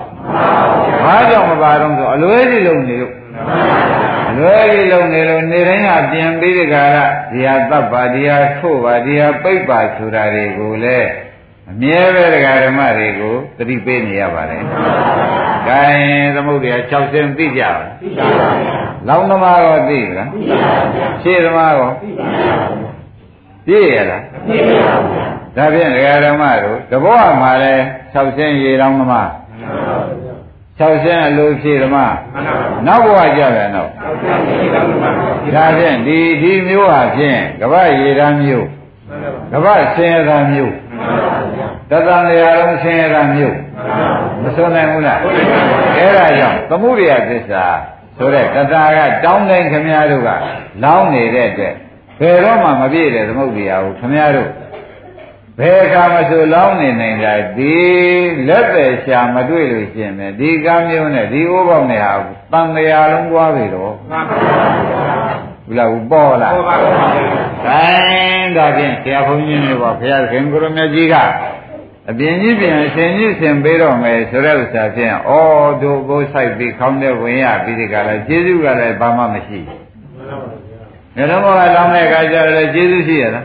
[1.04, 3.12] ဘာကြောင့်မပါတော့ဆိုအလွဲကြီးလုံနေလို့
[4.30, 6.96] အလွဲကြီးလုံနေလို့နေတိုင်းကပြင်ပြီးဒီကရ
[7.32, 11.10] ဒီဟာတပ်ပါဒီဟာထို့ပါဒီဟာပိတ်ပါဆိုတာတွေကိုလည်း
[11.70, 14.62] အမြဲပဲဒကာဓမ္မတွေကိုသတိပေးနေရပါတယ်။
[15.68, 22.58] ဒါရင်သမုဒ္ဒရာ6ဆင်းသိကြပါလားသိပါပါဘုရား။လောင်းသမားရောသိလားသိပါပါဘုရား။ရှေ့သမားရောသိပါပါဘုရား။
[23.66, 27.74] သိရလားသိပါပါဘုရား။ဒါဖြင့်ဒကာဓမ္မတို့တဘောမှာလဲ
[28.14, 29.28] 6ဆင်းရေလောင်းသမား
[30.80, 32.14] 6ဆင်းအလိုဖြည့်သမား
[32.86, 33.88] နောက်ဘဝကြတယ်နော်
[35.54, 38.66] ဒါဖြင့်ဒီဒီမျိုးဟာဖြင့်ကပ္ပရေရန်မျိုး
[39.52, 39.66] ကပ္ပ
[39.96, 40.74] ဆင်းရဲတာမျိုး
[41.90, 43.56] တသံတရားလုံးဆင်းရဲတာမျိုး
[44.42, 45.18] မစွန်နိုင်ဘူးလား
[45.98, 47.64] အဲ့ဒါကြောင့်သမှုရိယသစ္စာ
[48.16, 50.28] ဆိုတဲ့ကတာကတောင်းတိုင်းခမည်းတော်က
[50.84, 51.74] လောင်းနေတဲ့အတွက်
[52.20, 54.48] ဘယ်တော့မှမပြည့်တဲ့သမုဒ္ဒရာကိုခမည်းတော်
[55.60, 57.74] ဘယ်အခါမှဆိုလောင်းနေနိုင်တာဒီ
[58.48, 62.14] လက်ပဲရှာမတွေ့လို့ရှင်းမယ်ဒီကမ်းမျိုးနဲ့ဒီဥပေါက်နဲ့ဟာ
[62.52, 63.92] တန်တရားလုံးသွားပြီတော့
[65.66, 66.56] ဘုလားဘူးပေါ်လာဒါ
[68.56, 71.14] ဒါဖြင့်ဆရာဘုန်းကြီးတွေပါဘုရားခင်ကိုရမကြီးက
[72.10, 75.32] အပြင်ကြီးပြင်ဆင်ကြီးဆင်ပေးတော့မယ်ဆိုတဲ့ဥစ္စာဖြင့်ဩ
[75.82, 79.79] တို့ကိုဆိုင်ပြီးခေါင်းထဲဝင်ရပြီးဒီကလာကျေးဇူးကလည်းဘာမှမရှိဘူး
[81.16, 81.46] ငါတို့က
[81.76, 83.44] လောင်းတဲ့အခါကျတော့ကျေးဇူးရှိရလား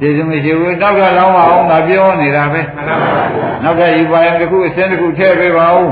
[0.00, 2.60] ကျေးဇူးမရှိဘူးနောက်ကလောင်းပါအောင်ငါပြောနေတာပဲ
[3.62, 5.90] နောက်ကယူပါရင်တစ်ခုအစင်းတစ်ခုထည့်ပေးပါဦး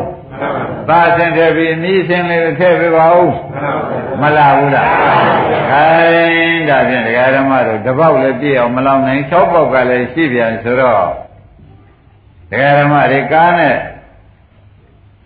[0.88, 3.32] သာဆင်းထည့်ပြီးမြည်ဆင်းလေးထည့်ပေးပါဦး
[4.20, 4.90] မလာဘူးလား
[5.70, 11.04] ခိုင်းဒါဖြင့်ဒကာဓမ္မတို့တပေါက်လည်းပြည့်အောင်မလောင်နိုင်၆ပေါက်ကလည်းရှိပြန်ဆိုတော့
[12.50, 13.76] ဒကာဓမ္မတွေကားနဲ့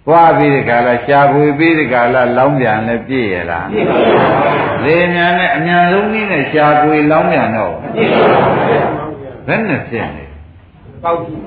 [0.07, 8.81] သွားပြီးဒီကလာရှာဖွေပြီးဒီကလာလောင်းပြန်လည်းပြည့်ရလားပြည့်ပါဘူးလေညာနဲ့အမြန်ဆုံးနည်းနဲ့ရှာဖွေလောင်းပြန်တော့ပြည့်ပါဘူး
[9.47, 10.25] ဘယ်နဲ့ဖြစ်နေ
[11.03, 11.41] ပေါက်ကြည့်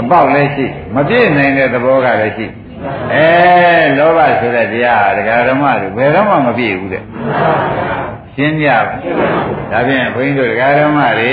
[0.00, 2.46] အပေါက်လည်းရှိမပြည့်နိုင်တဲ့သဘောကလည်းရှိ
[3.14, 3.26] အဲ
[3.98, 7.04] လောဘဆိုတဲ့တရားဒကာဓမ္မတွေဘယ်တော့မှမပြည့်ဘူးတဲ့
[8.34, 8.76] ရှင်းကြပါ
[9.72, 11.32] ဒါဖြင့်ဘုန်းကြီးတို့ဒကာဓမ္မတွေ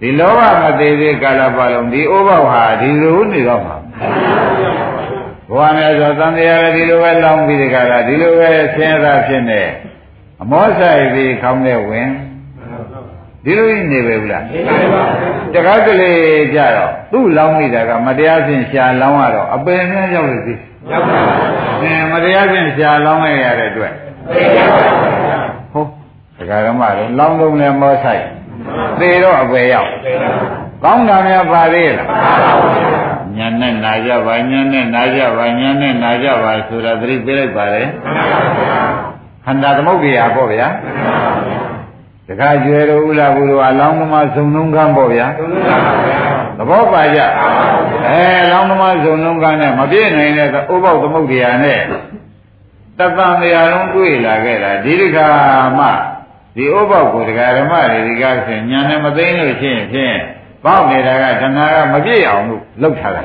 [0.00, 3.76] ဒီလောဘမသေးသေးကာလပတ်လုံးဒီဥပ္ပောက်ဟာဒီလိုနေတော့မှာ
[5.50, 9.62] ဘဝများဆိုသံတရားလည်းဒီလိုပဲလောင်းပြီးဒီကလာဒီလိုပဲဆင်းရဲတာဖြစ်နေ
[10.42, 12.08] အမောဆိုင်ပြီးခေါင်းနဲ့ဝင်
[13.44, 14.44] ဒီလိုကြီးနေပဲဘူးလား
[15.54, 16.12] တခါတလေ
[16.54, 20.54] ကြတော့သူ့လောင်းမိတာကမတရားဖြင့်ရှာလောင်းရတော့အပင်နဲ့ရောက်လို့သိ
[20.90, 21.34] ရောက်ပါပါ
[21.82, 23.92] အင်းမတရားဖြင့်ရှာလောင်းရရတဲ့အတွက်
[25.72, 25.88] ဟုတ်
[26.38, 28.24] ဒကာရမတို့လောင်းလုံးလည်းမောဆိုင်
[29.00, 29.90] သေတော့အပယ်ရောက်
[30.84, 32.08] ကောင်းတာများပါသေးလား
[33.36, 37.82] ညာနဲ့နာကြပါညာနဲ့နာကြပါညာနဲ့နာကြပါဆိုတာသတိပေးလိုက်ပါလေ
[39.44, 40.68] ခန္ဓာသမုဒ္ဒရာပေါ့ဗျာ
[42.26, 45.26] တခါကျွယ်တော်ဥလာဘူးတို့အလောင်းသမားစုံလုံးကန်းပေါ့ဗျာ
[46.58, 47.20] သဘောပါကြ
[48.08, 51.80] အဲလောင်းသမားစုံလုံးကန်းနဲ့မပြည့်နိုင်တဲ့ဥပုပ်သမုဒ္ဒရာနဲ့
[52.98, 55.28] တသံတရားလုံးတွေ့လာခဲ့တာဒီဒကာ
[55.78, 55.86] မှ
[56.56, 60.18] ဒီဥပုပ်ကိုဒကာဓမ္မတွေဒီကားဆိုညာနဲ့မသိလို့ရှိရင်ဖြင့်
[60.64, 63.22] ပေါက်နေတာကတဏှာကမပြည့်အောင်လို့လှုပ်ထားတာ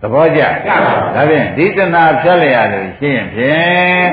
[0.00, 0.42] သဘောကျ
[1.14, 4.06] ဒါဖြင့်ဒီတဏှာဖြတ်လျရလို့ရှိရင်ဖြင့်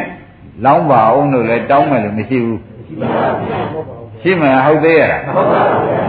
[0.65, 2.61] လောင်းပါအောင်လို့လည်းတောင်းမယ်လို့မရှိဘူး
[4.21, 5.13] ရှိမှဟုတ်သေးရဲ့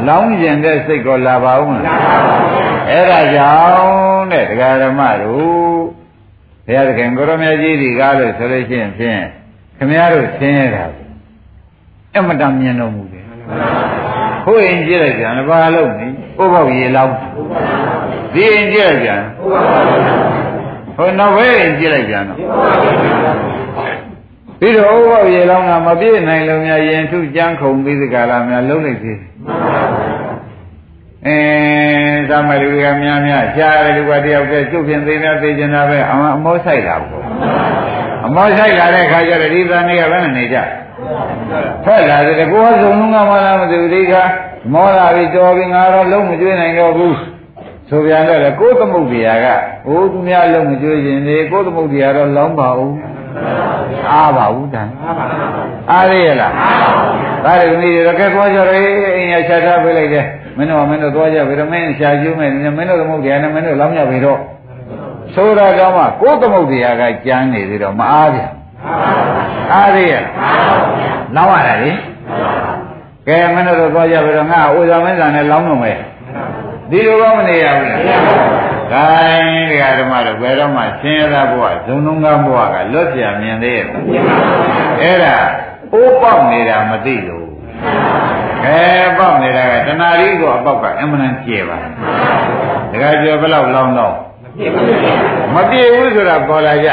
[0.09, 2.01] လောင်းကျင်တဲ့စိတ်ကိုလာပါဦးမလား
[2.91, 5.81] အဲ့ဒါကြောင့်တဲ့ဒကာဓမ္မတို့
[6.67, 9.21] ဘုရားသခင်ကိုရမကြီးဒီကားလို့ဆိုလို့ရှိရင်ဖြင့်
[9.77, 10.85] ခမည်းတော်ဆင်းရဲတာ
[12.15, 13.25] အမတန်မြင်တော်မူတယ်
[14.45, 17.15] ခိုးရင်ကြည့်လိုက်ပြန်ဘာလို့နေဥပုပ်ရေလောင်း
[18.35, 19.21] ဒီရင်ကြည့်လိုက်ပြန်
[20.97, 22.39] ဟိုနောက်ဘဲရင်ကြည့်လိုက်ပြန်တော့
[24.61, 29.19] ပြီးတော့ဥပုပ်ရေလောင်းကမပြည့်နိုင်လို့များရင်ထုကြမ်းခုံပြီးဒီကလာများလုံးလိုက်သေး
[31.27, 31.39] အဲ
[32.31, 37.25] သမလူကများများရှားတယ်လူကတယောက်တည်းကျုပ်ဖြင့်သိများသိကျင်တာပဲအမအမောဆိုင်တာပေါ့
[38.27, 40.59] အမောဆိုင်လာတဲ့ခါကျတော့ဒီသားနေကဘယ်နဲ့နေကြ
[41.85, 44.15] ထွက်လာတယ်ကိုယ်ကစုံလုံးကမှလာမသိဘူးဒီက
[44.73, 47.17] မောလာပြီးကြော်ပြီးငါတော့လုံးမကျွေးနိုင်တော့ဘူး
[47.89, 49.47] ဆိုပြန်တော့လေကိုယ်သမုတ်တရားက
[49.87, 52.93] ဟိုသူများလုံးမကျွေးခြင်းလေကိုယ်သမုတ်တရားတော့လောင်းပါဦး
[54.11, 55.47] အားပါဘူးတန်မှန်ပါဗျာ
[55.91, 56.53] အားရရလား
[57.45, 58.77] ဒါရသမီးတွေတော့ကဲသွားကြရဲ
[59.17, 60.25] အိမ်ရချထားပေးလိုက်တယ်
[60.57, 64.39] မင်းတို့ကမင်းတို့သွားကြပြီတော့မင်းရှာကျူးမယ်မင်းတို့သမုတ်တရားနဲ့မင်းတို့လောင်းကြပြီတော့
[65.35, 68.51] ဆိုတာတော့မှကိုယ်သမုတ်တရားကကြမ်းနေသေးတော့မအားပြန်
[69.73, 70.15] အားရရ
[71.37, 71.93] လောင်းရတာလေ
[73.27, 75.99] ကဲမင်းတို့သွားကြပြီတော့ငါအိုဇာမင်းစာနဲ့လောင်းတော့မယ်
[76.91, 78.03] ဒီလိုကောမနေရဘူးလား
[78.93, 83.87] ဂိုင်းတရားဓမ္မတို့ဘယ်တော့မှဆင်းရဲတဲ့ဘဝဇုံလုံးကားဘဝကလွတ်ပြမြင်သေးရဲ့
[85.03, 85.37] အဲ့ဒါ
[85.95, 87.47] အိုးပေါက်နေတာမသိလို့
[88.65, 88.81] ခဲ
[89.19, 91.79] ပေါက်နေတာကတဏှာရီကိုအပေါက်ကအမှန်တန်ကျဲပါ
[92.91, 94.15] တခါကျော်ဘယ်လောက်လောင်းတော့
[95.55, 96.93] မပြေဘူးဆိုတာပေါ်လာကြဩ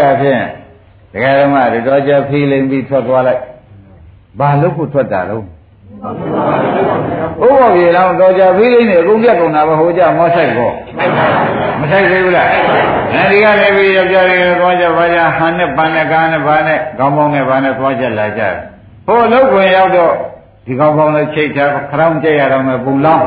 [0.00, 0.55] ဒါဖြင့်တ
[1.20, 3.42] ကယ်တော့မှဒီတော့ကြဖီးလိမ့်ပြီးထွက်သွားလိုက်
[4.38, 5.44] ဘာလို့ကိုထွက်တာတော့ဥ
[7.48, 10.70] ပ္ပပြေလောင်းတော့ကြဖီးလိမ့်နေအကုန်ပြတ်ကုန်တာပဲဟိုကြမောဆိုင်ကော
[11.80, 12.48] မဆိုင်သေးဘူးလား
[13.12, 18.42] အဲဒီကလည်းပြီးယောက်ျားတွေသွားကြဘာကြဟန်နဲ့ပန်းနဲ့ကားနဲ့ဘာနဲ့ခေါင်းပေါင်းနဲ့ဘာနဲ့သွားကြလာကြ
[19.06, 20.12] ဟိုလောက်ခွင်ရောက်တော့
[20.66, 23.26] ဒီခေါင်းပေါင်းနဲ့ချိတ်ထားခရောင်းကြရတော့မယ်ပုံလောင်း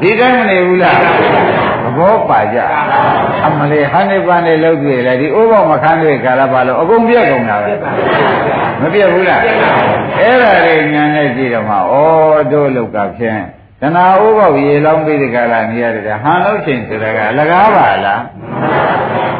[0.00, 1.02] ဒီတိုင်းမနေဘူးလားသ
[2.00, 2.58] ဘောပါကြ
[3.46, 7.72] အမလေးဟန်နဲ့ပန်းနဲ့လောက်တွေ့လေဒီဥပ္ပမခန်းတွေကာလပါလို့အကုန်ပြတ်ကုန်တာပဲ
[8.82, 11.80] မပြတ်ဘူးလားအဲ့ဒါတွေညာနဲ့ကြည့်တော့မှဩ
[12.52, 13.40] တို့လောက်ကဖြင့်
[13.80, 18.22] တဏှာဥပ္ပရေလောင်းပြီးဒီကလာနေရတယ်ဟန်လို့ချိန်ဆိုတာကအလကားပါလား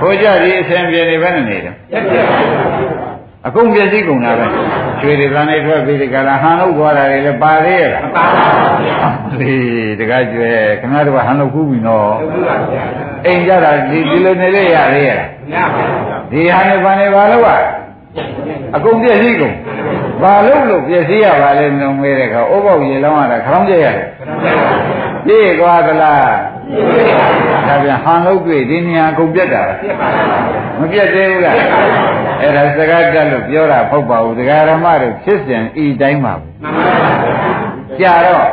[0.01, 1.75] ဟိုကြဒီအစဉ်ပြေနေပဲနေတယ်
[3.47, 4.47] အကုန်ပြည့်စည်ကုန်တာပဲ
[5.01, 8.47] ရွှေတွေဗန်းနေထွက်ပြီးဒီကလာဟန်လို့သွားတာတွေလည်းပါသေးရဲ့လားပါပါ
[8.85, 9.09] ဗျာ
[9.41, 9.55] ဒီ
[10.01, 12.85] တကားကျွဲခင်ဗျားတို့ကဟန်လို့ကူးပြီနော်ဟုတ်ပါဗျာ
[13.27, 17.49] အိမ်ကြတာဒီဒီလိုနေလေရသေးရဲ့လားညပါဗျာဒီဟာနဲ့ဗန်းနေပါလို့က
[18.77, 19.55] အကုန်ပြည့်စည်ကုန်
[20.23, 24.07] ဘာလို့လို့ပြည့်စည်ရပါလဲမလို့ငွေတဲ့ခါအိုးပေါက်ရေလောင်းရတာခရောင်းကြရတယ်
[25.27, 26.25] ပြည့်သွားသလား
[27.69, 30.25] ဒါပြန်ဟန်လို့တွေ့ဒီနေရာအကုန်ပြတ်တာပဲပြပါဗျာ
[30.81, 31.57] မပြတ်သေးဘူးလား
[32.41, 36.95] အဲ့ဒါစကားတက်လို့ပြောတာဖုတ်ပါဘူးဒကာရမတို့ဖြစ်စဉ်ဤတိုင်းပါဘူးမှန်ပါ
[38.01, 38.47] ဗျာကြာတော့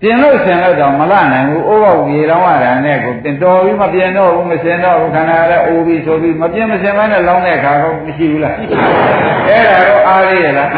[0.00, 10.68] ပြင်လို့ဆင်လို့တော့မလနိုင်ဘူးအိုးပေါက်ရေလောင်းရတာနဲ့ကိုတင်တော်ပြီးမပြင်တော့ဘူးမဆင်တော့ဘူးခန္ဓာလည်းအိုးပြီးဆိုပြီးမပြင်မဆင်မနဲ့လောင်းတဲ့အခါတော့မရှိဘူးလားအဲ့ဒါတော့အားရရဲ့လား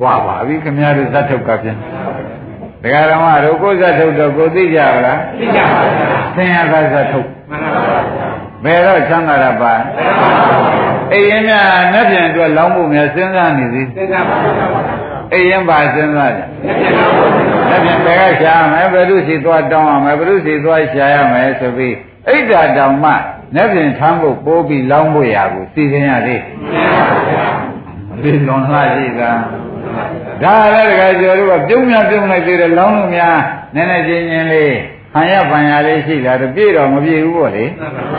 [0.00, 1.76] ဟွာပါပြီခင်ဗျားတို့ဇတ်ထုတ်ကပြန်
[2.82, 8.23] ဒကာရမတို့ကိုယ်ဇတ်ထုတ်တော့ကိုသိကြပါလားသိကြပါဗျာဆင်ရသာဇတ်ထုတ်မှန်ပါဗျာ
[8.64, 9.72] ဘယ်တော့ချမ်းသာတာပါ
[11.12, 14.66] အိမ်ရင်များနဲ့ပြန်အတွက်လောင်းဖို့များစဉ်းစားနေသေးသိကြပါဗျာ
[15.32, 16.48] အိမ်ရင်ပါစဉ်းစားကြလက်
[16.80, 17.16] ပြန်တော့
[17.70, 21.94] လက်ပြန်ဘယ်ကရှာရမယ်ဘယ်သူစီသွားတောင်းရမယ်ဘယ်သူစီသွားရှာရမယ်ဆိုပြီး
[22.28, 23.10] အိတ်ဓာတောင်မှ
[23.54, 26.42] လက်ပြန်ထမ်းဖို့ပိုးပြီးလောင်းဖို့ရဘူးစီစဉ်ရသေး
[28.22, 29.32] ဒီလွန်လာကြည့်တာ
[30.42, 33.36] ဒါလည်းတကယ်ကျော်တို့ကပြုံးများပြုံးလိုက်သေးတယ်လောင်းလို့များ
[33.74, 34.74] နည်းနည်းချင်းချင်းလေး
[35.14, 37.64] ခံရပန်ရလေးရှိလာတော့ပြည့်တော့မပြည့်ဘူးပေါ့လေ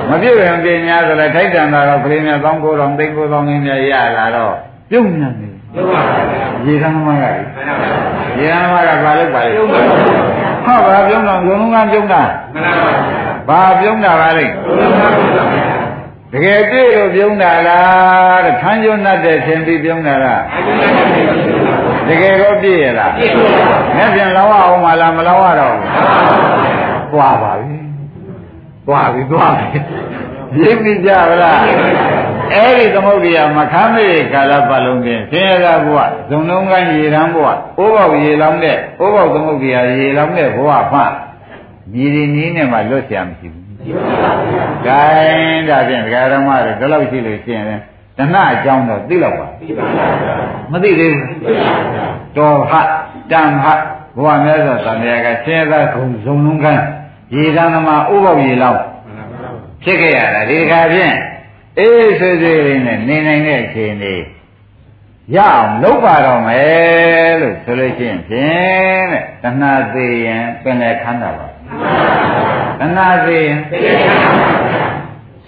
[0.09, 4.53] မပြည့်ရင်ပြည့်များဆိုလည်းထိုက်တန်တာတော့ခရင်းများတောင်းကိုယ်တော်သိန်းကိုယ်တော်ငင်းများရလာတော့
[4.89, 8.05] ပြုံးများနေပြုံးပါဗျာရေကမ်းမကလေမှန်ပါဗျာ
[8.39, 9.97] ရေကမ်းမကဘာလို့ပါလဲပြုံးပါဗျာ
[10.65, 12.21] ဟာဘာပြုံးတော့ဘုံလုံးကပြုံးတာ
[12.53, 12.77] မှန်
[13.49, 15.75] ပါဗျာဘာပြုံးတာပါလဲပြုံးပါဗျာ
[16.31, 21.75] တကယ်ပြည့်လို့ပြုံးတာလားတဲ့ခန်းကျွန်းတတ်တဲ့သင်ပြီးပြုံးတာလားအကျဉ်းသားတဲ့ပြုံးပါ
[22.07, 26.64] တကယ်တော့ပြည့်ရလားပြည့်စုံပါဗျာနဲ့ပြန်လောင်းအောင်မလားမလောင်းရတော့ဘူး
[27.15, 27.77] သွားပါပြီ
[28.87, 29.67] သွားပြီသွားပြီ
[30.59, 31.09] ရိပ်ပြီကြ
[31.41, 31.59] လား
[32.53, 35.97] အဲ့ဒီသမုဒ္ဒရာမခမ်းမေကာလပတ်လုံးဖြင့်ဆင်းရဲတာဘဝ
[36.29, 37.47] ဇုံလုံးကိုင်းရေရန်ဘဝ
[37.77, 40.99] အိုးပေါက်ရေလောင်းတဲ့အိုးပေါက်သမုဒ္ဒရာရေလောင်းတဲ့ဘဝမှ
[41.93, 43.63] ဒီဒီနည်းနဲ့မှလွတ်ဆရာမရှိဘူး။
[44.87, 47.65] ဒါင်းဒါဖြင့်ဒကာဓမ္မတွေဒီလောက်ရှိလို့ရှိရင်
[48.17, 49.47] တဏှအကြောင်းတော့သိလောက်ပါ။
[50.71, 51.35] မသိသေးဘူး။
[52.37, 52.73] တော်ဟ
[53.31, 53.65] တံဟ
[54.17, 56.83] ဘုရားမြတ်စွာဘုရားကဆင်းရဲတာကုန်ဇုံလုံးကိုင်း
[57.33, 58.81] ရေရန်သမားအိုးပေါက်ရေလောင်း
[59.83, 61.15] ဖြစ်ခဲ့ရတာဒီခါဖြင့်
[61.79, 64.15] အေးဆွေးဆွေးလေးနဲ့နေနိုင်တဲ့အခြေအနေ
[65.35, 71.47] ရအောင်လုပ်ပါတော့မယ်လို့ဆိုလို့ရှိရင်ဖြင့်တဲ့တဏှာသေးရင်ပင်လည်းခန္ဓာပါ
[72.79, 74.87] တဏှာသေးရင်သိကြပါဗျာ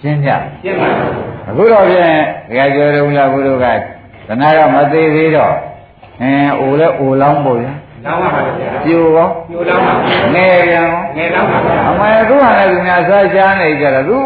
[0.00, 0.30] ရှင်းကြ
[0.62, 1.10] ပြပါဗျာ
[1.48, 2.14] အခုတော့ဖြင့်
[2.48, 3.66] ဒကာကျော်ရုံလာဘုရားက
[4.28, 5.54] တဏှာကမသေးသေးတော့
[6.22, 7.72] အင်းအိုလဲအိုလောင်းပေါ့ဗျာ
[8.08, 14.16] လောင်းပါဗျာပြိုရောပြိုလောင်းပါဗျာငယ်ပြန်ရောငယ်လောင်းပါဗျာအမေသူ့ဟာလည်းသူများစားရှားနေကြတာသူ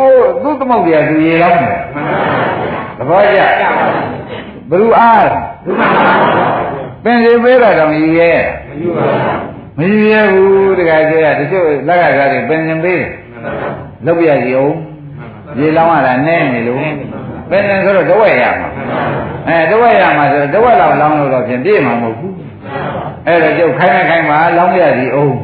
[0.42, 3.68] သူ့သမုတ်တရားသူရေလောင်းတယ်မှန်ပါဗျာသဘောကျကြပါဗျာ
[4.71, 6.12] ဘ누구အားဒုက္ခပါဗျာ
[7.05, 8.33] ပင်စီပေးတာတော့ယူရဲ
[8.68, 9.35] မယူပါဗျာ
[9.79, 13.71] မယူရဲဘူးတခါကျရတချို့လက်ကစားတွေပင်စင်ပေးတယ်မှန်ပါဗျာ
[14.07, 14.75] လုပ်ပြစီအောင်
[15.59, 16.79] ရေလောင်းရတာနဲနေလို့
[17.51, 18.68] ပင်စင်ဆိုတော့တဝက်ရမှာ
[19.49, 22.33] အဲတဝက်ရမှာဆိုတော့တဝက်လောက်လောင်းလို့တော့ဖြင့်ပြည့်မှာမဟုတ်ဘူး
[23.27, 25.35] အဲ့တော့ကျုပ်ခိုင်းနေခိုင်းမှာလောင်းပြစီအောင်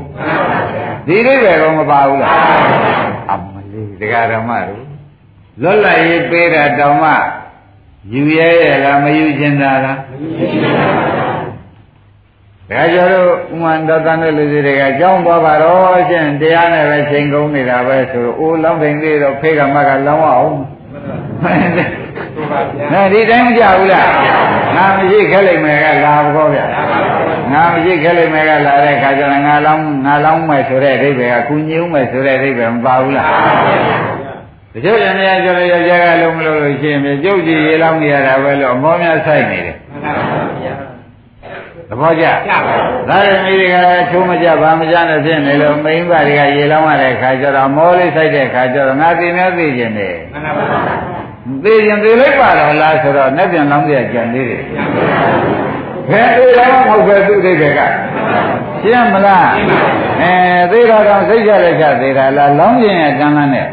[1.06, 2.34] ဒီအိဗယ်ကောမပါဘူးလား
[3.30, 4.84] အမလေးဒကာဓမ္မတို့
[5.62, 7.10] လွတ်လပ်ရေးပေးတာတောင်မှ
[8.14, 9.98] ယူရဲရလားမယူခြင်းသာလား
[12.70, 20.54] ဒါကြတော့ဥမန္တတန်တဲ့လူတွေကအကြောင်းသွားပါတော့ရှင်တရားနဲ့ပဲချိန်ကုန်နေတာပဲဆိုတော့အိုးလောင်းတိုင်းလေးတော့ဖေးကမကလောင်းအောင်
[22.92, 24.10] နဲဒီတိုင်းမကြဘူးလား
[24.76, 25.87] ငါမရှိခက်လိုက်မယ်ကလာဘောဗျာငါ
[27.72, 33.30] မရှိခက်လိုက်မယ်ကလာတဲ့ခါကျတော့ငါလောင်းငါလောင်းမယ်ဆိုတဲ့အဓိပ္ပာယ်ကကုညင်းမယ်ဆိုတဲ့အဓိပ္ပာယ်မပါဘူးလား
[34.72, 39.76] တချို့ရနေရကြတော့ယောက်ျားကလုံးမလို့လို့ရှိရင်ကျုပ်ကြည့်ရေလောင်းနေရတာပဲလို့အမောများဆိုင်နေတယ်
[41.88, 42.24] သဘောကျ
[43.08, 43.76] ဒါရမီတွေက
[44.10, 50.16] ချိုးမကြဘာမကြနဲ့ဖြစ်နေလို့မိန်းမတွေကရေလောင်းရတဲ့ခါကျတော့မောလေးဆိုင်တဲ့ခါကျတော့ငါသိနေသိကျင်တယ်
[51.64, 54.62] သိကျင်သိလိုက်ပါတော့လားဆိုတော့နဲ့ပြန်လောင်းပြကြံသေးတယ်
[56.10, 57.80] ဘယ်သိတော့မဟုတ်ပဲသူ့အိဗေက
[58.82, 59.48] ရှင်းမလား
[60.20, 60.32] အဲ
[60.70, 63.66] သိတော့တော့စိတ်ကြလက်ချသေးတာလားလောင်းကျင်ရကံလန်းနဲ့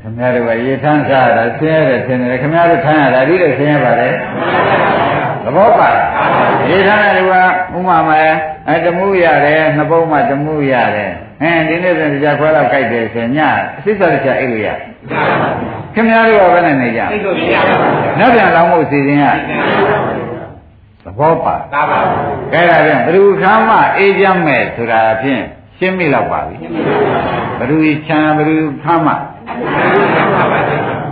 [0.00, 4.14] ခင်ဗျားတို့ကရေထမ်းစားတာဆင်းရဲတယ်ဆင်းရဲတယ်ခင်ဗျားတို့ထမ်းရတာဒီလိုဆင်းရဲပါတယ်
[5.44, 5.90] သဘောပါ
[6.70, 8.30] ရေထမ်းတယ်ကဥမာမယ်
[8.68, 13.39] အဲတမှုရတယ်နှစ်ပုံမှတမှုရတယ် ဟင်းဒီနေ့ဆိုကြာခွဲတော့ကြိုက်တယ်ဆိုည
[13.77, 14.69] အစိစတချအိတ်လို့ရ
[15.93, 17.55] ခင်ဗျားတို့ကဘယ်နဲ့နေကြအိတ်လို့ရ
[18.19, 19.25] နောက်ပြန်လောင်းဖို့စီစဉ်ရ
[21.03, 21.99] သဘောပါသာပါ
[22.53, 25.41] အဲ့ဒါဖြင့်ဘ누구ခမ်းမအေးချမ်းမဲ့ဆိုတာဖြင့်
[25.77, 26.55] ရှင်းမိတော့ပါပြီ
[27.59, 29.09] ဘ누구ချမ်းဘ누구ခမ်းမ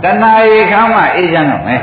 [0.02, 1.80] တဏှာရေခမ်းမအေးချမ်းတော့မယ်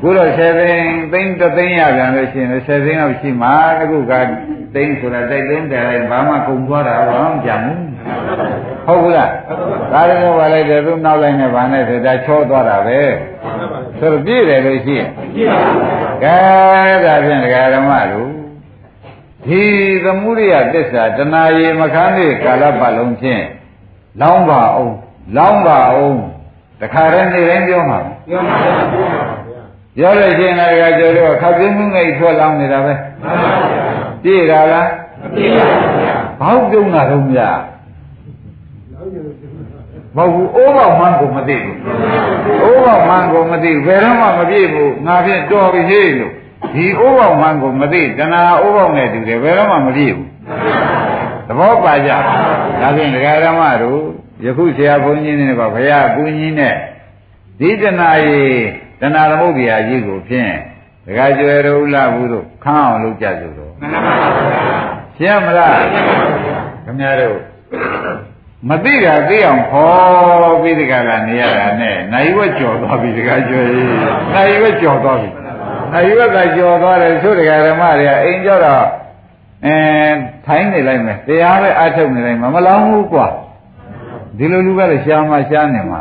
[0.00, 3.48] ခုတော့7သိန်းသိန်း3သိန်းရပြန်လို့ရှိရင်7သိန်းလောက်ရှိမှ
[3.80, 4.12] အခုက
[4.74, 7.80] သိန်းဆိုတာတိုက်သိန်းတယ်လိုက်ဘာမှကုန်သွားတာဘာမှမကြဘူး
[8.86, 9.30] ဟုတ်ဘူးလား
[9.92, 13.00] ဒါလည်းဘာလိုက်တယ်သူနောက်လိုက်နေဘာနဲ့ဆိုဒါချောသွားတာပဲ
[13.98, 15.08] ဆိုတော့ပြည့်တယ်လို့ရှိရင်
[16.22, 16.36] ကဲ
[17.04, 18.30] ဒါဖြင့်ဒကာဓမ္မတို့
[19.46, 19.62] ဒီ
[20.04, 23.44] သမှုရိယသစ္စာတဏှာရေမခန်းသေးကာလပတ်လုံးဖြင့်
[24.20, 24.94] လောင်းပါအောင်
[25.36, 26.18] လောင်းပါအောင်
[26.80, 28.56] တခါတည်းနေတိုင်းပြောမှာပြောမှာ
[29.98, 33.32] ပါပြောလို့ရှိရင်လည်းကြော်လို့ခပ်ပြင်းမှုငိတ်ထွက်လောင်းနေတာပဲမှန်ပါ
[33.72, 33.88] ဗျာ
[34.22, 34.88] ပြည့်တာလား
[35.20, 37.50] မပြည့်ပါဘူးဗျာဘောက်ပြုံးတာတော့ဗျာ
[40.16, 41.76] မဟုတ်ဘူးအိုးပေါက်မှန်းကိုမသိဘူး
[42.62, 46.32] အိုးပေါက်မှန်းကိုမသိဘယ်တော့မှမပြည့်ဘူးငါဖြင့်တော်ပြီဟေ့လို့
[46.74, 50.28] ဒီအိုးပေါက်မှန်းကိုမသိတဏှာအိုးပေါက်နဲ့တူတယ်ဘယ်တော့မှမပြည့်ဘူး
[51.48, 52.10] သဘောပါကြ
[52.80, 54.00] ဒါဖြင့်ဒကာဓမ္မတို့
[54.44, 56.74] ယခုဆရာဘုန်းကြီးတွေကဘုရားကူကြီးနဲ့
[57.58, 58.42] ဒီတဏှာရေ
[59.00, 60.52] တဏှာသမုဒ္ဒရာကြီးကိုဖြင့်
[61.06, 64.28] ဒကာကျွယ်တို့လာဘူးတို့ခန်းအောင်လုပ်ကြစို့တော့မှန်ပါပါ
[65.16, 65.78] ရှင်းမလား
[66.84, 67.38] ခင်ဗျားတို့
[68.68, 73.66] မသိတာသိအောင်ခေါ်ပြီးဒီကကနေရတာနဲ့နိုင်ဝက်ကြော်သွားပြီဒကာကျွယ်
[74.34, 75.28] နိုင်ဝက်ကြော်သွားပြီ
[75.92, 78.84] နိုင်ဝက်ကကြော်သွားတယ်ဆိုဒကာဓမ္မတွေကအိမ်ကြောတော့
[79.66, 79.76] အဲ
[80.46, 83.26] ထိုင်းနေလိုက်မယ်တရားပဲအထုတ်နေလိုက်မှာမလောင်းဘူးကွာ
[84.38, 86.00] ဒီလိုလူကလည်းရှားမှရှားနေမှာ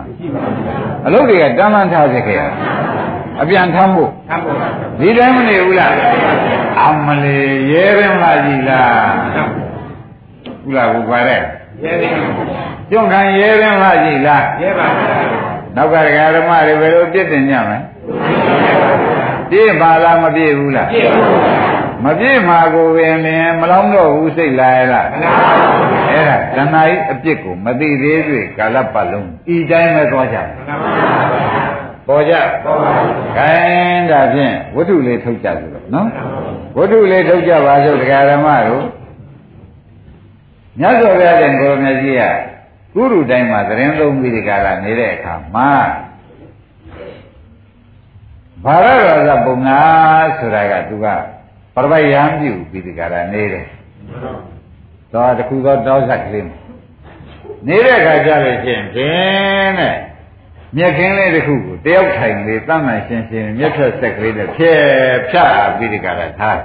[1.06, 2.42] အလုပ်တွေကတမ်းမှန်းထားစေခဲ့ရ
[3.42, 4.56] အပြန်ထမ်းဖို့ထမ်းဖို့
[5.00, 5.92] ဒီတိုင်းမနေဘူးလား
[6.82, 8.94] အမလေးရဲရင်လာကြည်လား
[10.64, 11.42] ဘူးလားဘူးပါတဲ့
[11.84, 12.14] ရဲရင်
[12.90, 14.88] ကျွန့်ခံရဲရင်လာကြည်လားရဲပါ
[15.76, 17.80] နောက်ကဒကာဓမ္မတွေဘယ်လိုပြည့်တင်ကြမလဲ
[19.50, 21.65] ပြည့်ပါလားမပြည့်ဘူးလားပြည့်ပါ
[22.04, 30.48] မပြည့်မှာကိုပင်လင်မလောင်းတော့ဘူးစိတ်လာရလားမလောင်းပါဘူးအဲ့ဒါဇဏ္ဍာဤအပြစ်ကိုမသိသေးတွေ့ကာလပတ်လုံးဤတိုင်းပဲသွားကြတယ်
[32.08, 36.08] ပေါ်ကြပေါ်ပါဘူးခိုင်းဒါဖြင့်ဝတ္ထုလေးထုတ်ကြဆိုတော့နော်
[36.78, 38.86] ဝတ္ထုလေးထုတ်ကြပါစို့တရားဓမ္မတို့
[40.80, 42.24] မြတ်စွာဘုရားတဲ့ကိုရမကြီးက
[42.96, 45.72] ကုရုတိုင်းမှာသတင်းသုံးပြီးဒီကလာနေတဲ့အခါမှာ
[48.64, 49.80] ဘာရရာဇပုံနာ
[50.38, 51.08] ဆိုတာကသူက
[51.75, 53.67] ပရပိုက်ရံပြုပြီးဒီကရာနေတယ်။
[55.13, 56.47] တော့တခုသောတောဇက်ကလေး
[57.69, 59.97] နေတဲ့ခါကျလို့ချင်းဖြင့်တဲ့
[60.77, 64.73] မြက်ခင်းလေးတစ်ခုကိုတယောက်ထိုင်လေးတတ်မှန်ရှင်းရှင်းမြက်ဖြတ်ဆက်ကလေးနဲ့ဖြဲ
[65.31, 66.59] ဖြတ်ပြီးဒီကရာထား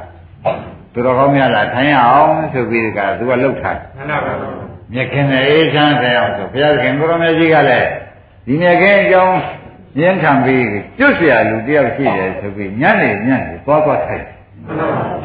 [0.93, 4.33] သူတော်ကောင်းများလာထိုင်အောင်ဆိုပြီးဒီကရာသူကလှုပ်ထားမှန်ပါပါ
[4.93, 7.89] မြက်ခင်းနဲ့အေးချမ်းထိုင်အောင်ဆိုဘုရားခင်ကိုရမေကြီးကလည်း
[8.45, 9.37] ဒီမြက်ခင်းအကြောင်း
[9.99, 10.65] ရင်းခံပြီး
[10.97, 14.25] ကျွတ်เสียလူတယောက်ရှိတယ်ဆိုပြီးညနေညနေသွားသွားထိုင်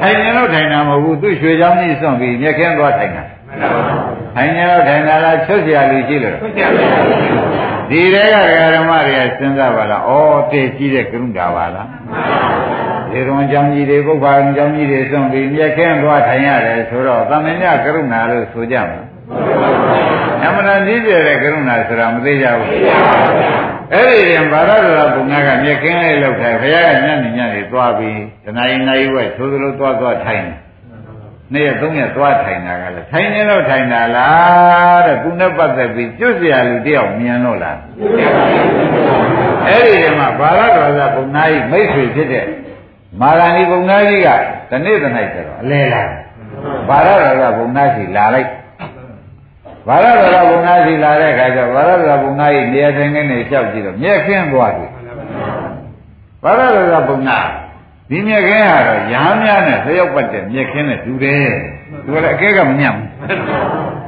[0.00, 3.24] ထိုင်နေလို့ထိုင်တာမဟုတ်ဘူးသူ့ရွှေချောင်းကြီးစွန့်ပြီးမြက်ခင်းသွားထိုင်တာ
[4.36, 6.36] ထိုင်နေလို့ထိုင်တာလားချွတ်เสียလူရှိလို့
[7.90, 8.34] ဒီတဲက
[8.74, 10.12] ဓမ္မတွေကစဉ်းစားပါလားဩ
[10.50, 11.88] တည်ကြည့်တဲ့ကရုဏာပါလား
[13.12, 19.00] ဒီရုံကြောင့်ကြီးတွေပုဗ္ဗာကြောင့်ကြီးတွေစွန့်ပြီးမြက်ခင်းသွားထိုင်ရတယ်ဆိုတော့သမင်ညကရုဏာလို့ဆိုကြမှာ
[20.43, 22.69] အမှန်တန်ကြီးကျယ်တဲ့ကရုဏာဆိုတာမသေးကြဘူး
[23.93, 30.59] အဲ့ဒီရင်ဗာရဒရာဘုရားကမြက်ခင်းလေးလောက်ထိုင်ဘုရားကညနေညနေသွားပြီးတနင်္လာနေ့ဝဲသိုးသလိုသွားသွားထိုင်တယ်
[31.53, 37.77] နေ့ရက်သုံးရက်သွားထိုင်တာကလည်းထိုင်နေတော့ထိုင်တာလားတဲ့သူနဲ့ပတ်သက်ပြီးကျွတ်စရာလူတယောက်မြင်တော့လား
[39.67, 42.45] အဲ့ဒီတည်းမှာဗာရတော်သာဘုံနာကြီးမိတ်ဆွေဖြစ်တဲ့
[43.21, 44.29] မာရဏီဘုံနာကြီးက
[44.71, 46.03] တနေ့တနိုင်ဆိုတော့အလဲလာ
[46.89, 48.49] ဗာရတော်သာဘုံနာကြီးလာလိုက်
[49.87, 54.85] ဘာရတော်သာဘုံနာကြီးလာတဲ့အခါကျဘာရတော်သာဘုံနာကြီးနေရာထိုင်နေနေလျှောက်ကြည့်တော့မျက်ခင်းသွားပြီ
[56.43, 57.39] ဘာရတော်သာဘုံနာ
[58.09, 61.49] ဒီမြက်ခင်းဟာတော့ရဟန်းများနဲ့လျှောက်ပတ်တဲ့မြက်ခင်းနဲ့တူတယ်
[62.05, 63.09] သူကလည်းအကဲကမညံ့ဘူး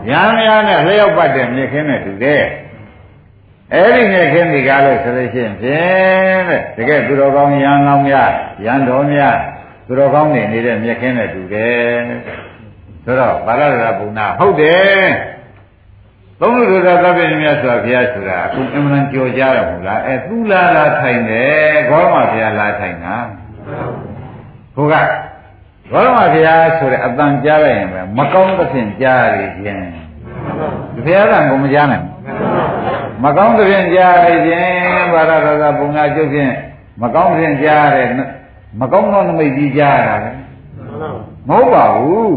[0.10, 2.44] ရဟန်းများနဲ့လျှောက်ပတ်တဲ့မြက်ခင်းနဲ့တူတယ်
[3.74, 8.32] အဲ့ဒီမြက်ခင်းဒီကားလို့ဆိုလို့ရှိရင်ဖြင့်တဲ့တကယ်သူတော်ကောင်းရဟန်းကောင်းများ
[8.66, 9.38] ရဟန်းတော်များ
[9.88, 11.98] သူတော်ကောင်းနေနေတဲ့မြက်ခင်းနဲ့တူတယ်
[13.06, 15.08] ဆိုတော့ဘာရဒဘုံနာဟုတ်တယ်
[16.42, 23.16] သုံးလူတို့သာသဗ္ဗညမြတ်စွာဘုရားဆိုတာအခုအမှန်ကြော်ကြရမလားအဲသူလာလာထိုင်တယ်ဘောမဘုရားလာထိုင်တာ
[24.76, 24.94] ဟိုက
[25.92, 29.82] ဘောရမဘုရားဆိုတဲ့အတန်ကြားလိုက်ရင်ပဲမကောင်းသဖြင့်ကြားရခြင်း
[30.94, 32.06] ဒီဘုရားကကိုမကြားနိုင်
[33.24, 36.54] မကောင်းသဖြင့်ကြားရခြင်းဘာရတော်သာပုံနာကျုပ်ဖြင့်
[37.02, 38.10] မကောင်းသဖြင့်ကြားရတယ်
[38.82, 40.32] မကောင်းသောနမိတ်ကြီးကြားရတာပဲ
[41.48, 42.36] မဟုတ်ပါဘူး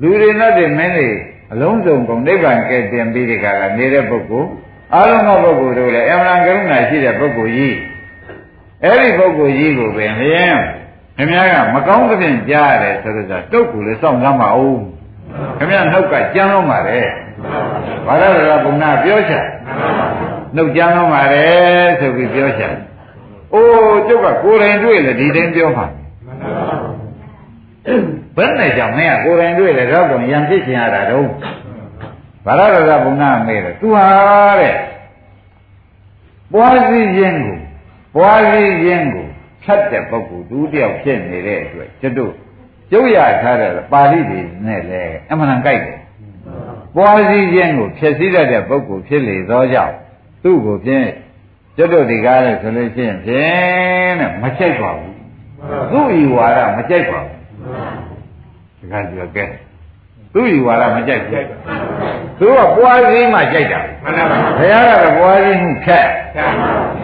[0.00, 1.10] လူတွေနဲ့တည်းမင်းတွေ
[1.54, 4.48] အလုံးစုံကုန်နိဗ္ဗာန်ကဲတင်ပြီးဒီကကနေတဲ့ပုဂ္ဂိုလ်
[4.94, 7.76] အလုံးစုံပုဂ္ဂိုလ်တို့လည်းအမှန်ကရုဏာရှိတဲ့ပုဂ္ဂိုလ်ကြီး
[8.84, 10.56] အဲ့ဒီပုဂ္ဂိုလ်ကြီးကိုပင်လျင်
[11.16, 14.80] ခင်ဗျားကမကောင်းသဖြင့်ကြားရတယ်ဆိုတော့တုတ်ကူလည်းစောင့်ကြမ်းပါဦး
[15.58, 16.98] ခင်ဗျားနှုတ်ကကြမ်းလုံးပါလေ
[18.06, 19.44] ဘာသာရဘုံနာပြောချင်
[20.56, 21.46] နှုတ်ကြမ်းလုံးပါလေ
[22.00, 22.74] ဆိုပြီးပြောချင်
[23.54, 25.86] အိုးကျုပ်ကကိုယ်တိုင်တွေ့လေဒီတိုင်းပြောမှာ
[28.36, 31.28] ဘယ်နဲ့ကြောင့်မင်းကကိုယ်တိုင်တွေ့လေတော့ကောင်ရံဖြစ်ချင်ရတာတော့
[32.46, 34.06] ဘာသာရဘုံနာမေးတယ်သူဟာ
[34.60, 34.76] တဲ့
[36.52, 37.58] ပွားစည်းခြင်းကို
[38.16, 39.26] ပွားစည်းခြင်းကို
[39.62, 42.32] ဖြတ်တဲ့ပုဂ္ဂိုလ်သူတယောက်ဖြစ်နေတဲ့အတွက်ကျွတ်တို့
[42.90, 45.98] ကျုပ်ရထားတဲ့ပါဠိတွေနဲ့လည်းအမှန်တန်ကြိုက်တယ်
[46.96, 49.94] ပွားစည်းခြင်းကိုဖြည့်စည်းတတ်တဲ့ပုဂ္ဂိုလ်ဖြစ်လေသောကြောင့်
[50.42, 51.08] သူ့ကိုဖြင့်
[51.76, 55.14] ကျွတ်တို့ဒီကားလဲဆိုလို့ရှိရင်ဖြင့်တဲ့မချိုက်ပါဘူး
[55.92, 57.34] သူ့ဤဝါဒမချိုက်ပါဘူး
[58.84, 59.44] ဒီကားပြောကဲ
[60.34, 61.46] သူ့ဤဝါဒမကြိုက်ဘူး
[62.38, 66.06] သူကပွားစည်းမှကြိုက်တာမှန်ပါပါဘုရားကတော့ပွားစည်းမှုခက်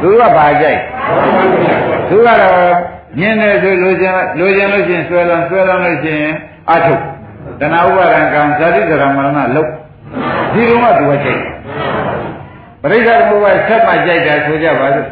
[0.00, 0.80] သူကဘာကြိုက်
[2.08, 2.72] သူကတော့
[3.18, 6.34] မြင်တယ်ဆိုလိုချင်လိုချင်လို့ရှိရင်ဆွဲလန်းဆွဲလန်းလို့ရှိရင်
[6.70, 7.02] အထုတ်
[7.60, 9.68] တဏှာဥပါဒံကံဇာတိကရမရဏလုတ်
[10.52, 11.42] ဒီလိုမှသူကကြိုက်
[12.82, 15.06] ပရိစ္ဆေဘုရားဆက်မှကြိုက်တာဆိုကြပါစို့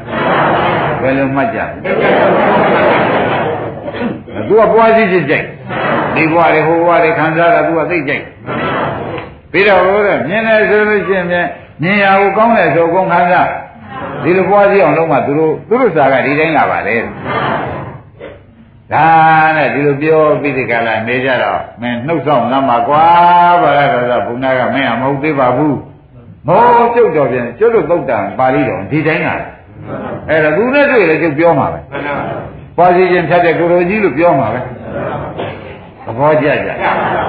[1.03, 1.59] ဘယ်လိုမှတ်ကြ
[4.49, 5.47] သူကပွားစည်းခြင်းကြိုက်
[6.19, 8.25] ဒီဘဝတွေဟိုဘဝတွေခံစားတာသူကသိကြိုက်
[9.53, 13.49] ပြီးတော့ဟိုတဲ့မြင်တယ်ဆိုလို့ရှိရင်မြင်ရကိုကောင်းတယ်ဆိုကုန်ခံစား
[14.23, 16.97] ဒီလိုပွားစည်းအောင်လုပ်မှသူတို့သူတို့စာကဒီတိုင်းလာပါလေ
[18.93, 19.07] ဒါ
[19.57, 23.05] နဲ့ဒီလိုပြောပြီးဒီကလာနေကြတော့မင်းနှုတ်ဆောင်လမ်းမှာကွာ
[23.61, 25.79] ဘာလဲဆိုတော့ဘုရားကမင်းကမဟုတ်သေးပါဘူး
[26.49, 26.63] မော
[26.95, 29.35] ကျုပ်တော်ပြန်ကျုပ်တို့သုတ်တံပါဠိတော်ဒီတိုင်းလာ
[30.29, 31.81] အဲ့ဒါသူနဲ့တွေ့လေကျုပ်ပြောမှာပဲ
[32.77, 34.78] ပွားစည်းခြင်းဖြတ်တဲ့ကိုရိုကြီးလို့ပြောမှာပဲသ
[36.19, 36.71] ဘောကျကြ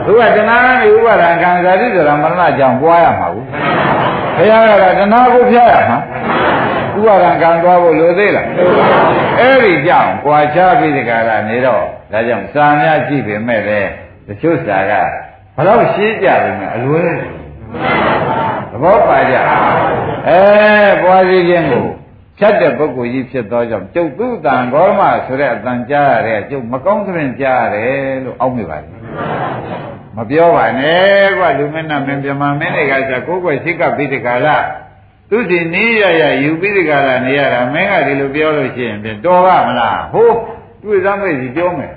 [0.06, 3.46] သူကတဏှာနဲ့ဥပါဒံခံစားတိဆိုတာမရဏကြောင့်ပွားရမှာဘူး
[4.38, 5.98] ဘုရားကတဏှာကိုဖျက်ရမှာ
[6.98, 8.48] ဥပါဒံခံသွားဖို့လိုသေးလား
[9.40, 13.90] အဲ့ဒီကြောင့်ကြွာချပြီးဒီကရာနေတော့ဒါကြောင့်စာများကြည့်ပေမဲ့လည်း
[14.28, 14.94] တချို့စာက
[15.56, 17.06] ဘလို့ရှင်းကြပြီမဲ့အလွဲ
[18.72, 19.36] သဘောပါကြ
[20.28, 20.40] အဲ
[21.02, 21.86] ပွားစည်းခြင်းကို
[22.39, 28.91] ဖြတ်တဲ့ပုဂ္ဂိုလ်ကြီးဖြစ်သောကြောင့်ကျုပ်သူ့တန်ဂေါရမဆိုတဲ့အတန်ကြားရတဲ့ကျုပ်မကောင်းသဖြင့်ကြားရတယ်လို့အောက်မိပါတယ်
[30.17, 34.57] မပြောပါနဲ့ကွာလူမင်းနာမင်းပြမမင်းတွေကဆိုကိုယ်ကွယ်ရှိကပြီးဒီကလာ
[35.31, 40.37] သူစီနေရရယူပြီးဒီကလာနေရတာမင်းကဒီလိုပြောလို့ရှိရင်တော်ကမလားဟိုး
[40.83, 41.95] တွေ့သားမဲ့စီပြောမယ်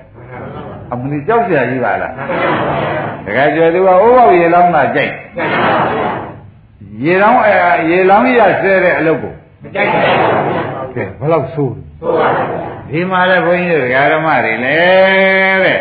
[0.91, 2.13] အမလီကြောက်เสียကြီးပါလား
[3.25, 5.13] တခါကျော်သူကအိုးပေါက်ရေလောင်းတာကြိုက်
[7.03, 7.53] ရေလောင်းအဲ
[7.89, 10.00] ရေလောင်းရဆဲတဲ့အလုပ်ကို မကြိုက်ပါ
[10.46, 12.48] ဘူးကဲဘယ်လောက်ဆိုးဆိုးပါဘူး
[12.90, 15.80] ဒီမှာလည်းဘုန်းကြီးတို့ဓမ္မတွေလည်းတဲ့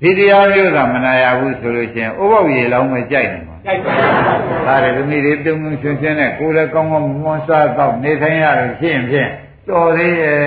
[0.00, 9.30] ဒီတရားမျိုးကမနာရဘူးဆိုလို့ချင်းဥပုပ်ရေလောင်းမကြိုက်နိုင်ပါကြိုက်ပါဘူးဒါတွေသမီးတွေပြုံးပြုံးရှင်ရှင်နဲ့ကိုယ်လည်းကောင်းကောင်းမွန်စားတော့နေထိုင်ရလို့ရှိရင်ဖြင့်
[9.68, 10.38] တော်သေးရဲ့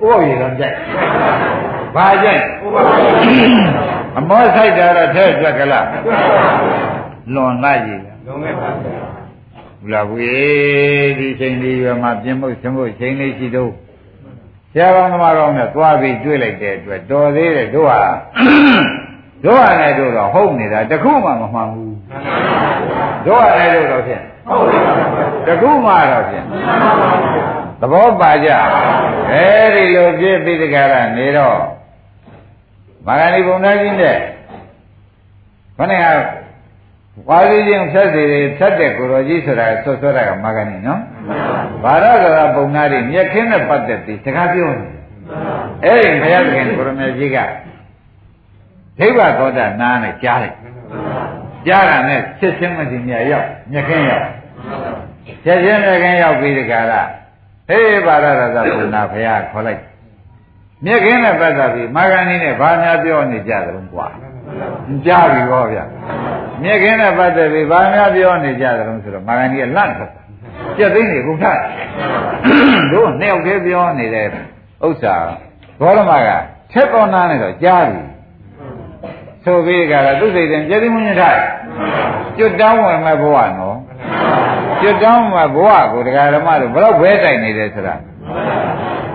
[0.00, 0.76] ဥပုပ်ရေလောင်းကြိုက်
[1.94, 2.86] ဘာကြိုက်ဥပုပ်
[4.18, 5.86] အမောဆိုင်တာတော့ထဲကြက်ကလား
[7.34, 9.07] လွန်လိုက်ရည်လွန်ခဲ့ပါဘူး
[9.92, 10.20] လားဘူး
[11.18, 13.72] ဒီချိန်လေးရွယ်မှာပြင်းဖို့ဆင်းဖို့ချိန်လေးရှိတော့
[14.72, 18.02] ဆရာကောင်းသမားကောင်းနဲ့သွားပြီးတွေ့လိုက်တဲ့အတွက်တော်သေးတယ်တို့ဟာ
[19.44, 21.96] တို့ဟာလည်းတို့တော့ဟုတ်နေတာတခုမှမမှန်ဘူး
[23.26, 26.44] တို့ဟာလည်းတို့တော့ဖြင့်ဟုတ်ပါဘူးတခုမှတော့ဖြင့်
[27.80, 28.50] သဘောပါကြ
[29.32, 31.58] အဲဒီလိုပြည့်ပြီးတကယ်နေတော့
[33.06, 34.16] မာဂဏီဘုံသားကြီးနဲ့
[35.76, 36.37] ခဏက
[37.28, 41.00] ဝါစီခြင်းဖြတ်စီတွေဖြတ်တဲ့ကိုရောကြီးဆိုတာဆွဆွတာကမဂ္ဂနိနော်
[41.82, 44.88] ဘာရကရာပုံနာတွေမြက်ခင်းနဲ့ပတ်သက်ပြီးစကားပြောနေ
[45.84, 47.38] အဲ့ဒီဘုရားသခင်ကိုရမေကြီးက
[48.98, 50.56] ဒိဗ္ဗသောတာနားနဲ့ကြားလိုက်
[51.66, 54.26] ကြားတာနဲ့ချက်ချင်းမတင်မြရောက်မြက်ခင်းရောက်
[55.44, 56.92] ချက်ချင်းမြက်ခင်းရောက်ပြီးဒီကရ
[57.68, 59.82] ဟေးဘာရရသပုံနာဘုရားခေါ်လိုက်
[60.84, 64.06] မြက်ခင်းနဲ့ပတ်သက်ပြီးမာဂဏီနဲ့ဘာများပြောနေကြသလဲကွာ
[65.06, 65.78] ကြားပြီဟောဗျ
[66.62, 70.10] မြက်ခင်းနဲ့ပတ်သက်ပြီးဘာများပြောနေကြသလဲဆိုတော့မာဂဏီကလန့်ထွက်
[70.76, 71.58] ပြက်သိန်းနေကုန်ထား
[72.92, 75.14] တို့နှစ်ယောက်တည်းပြောနေတဲ့ဥစ္စာ
[75.80, 76.28] ဘောရမက
[76.72, 78.02] ထက်ပေါ်နာနဲ့တော့ကြားပြီ
[79.44, 81.36] ဆိုပြီးကြတာသူစိတ်ရင်ပြည့်သိမှုညထား
[82.38, 83.78] ကျွတ်တောင်းဝင်မဲ့ဘဝနော်
[84.80, 87.94] ကျွတ်တောင်းမဲ့ဘဝကိုတရားဓမ္မတို့ဘယ်တော့ဘဲတိုင်နေတယ်ဆိုတာ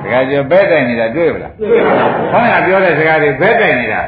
[0.04, 4.02] တခါကျဘဲတိုင်နေတာတွေ့ပလားတွေ့ပါဘူးခေါင်းကပြောတဲ့စကားတွေဘဲတိုင်နေတာ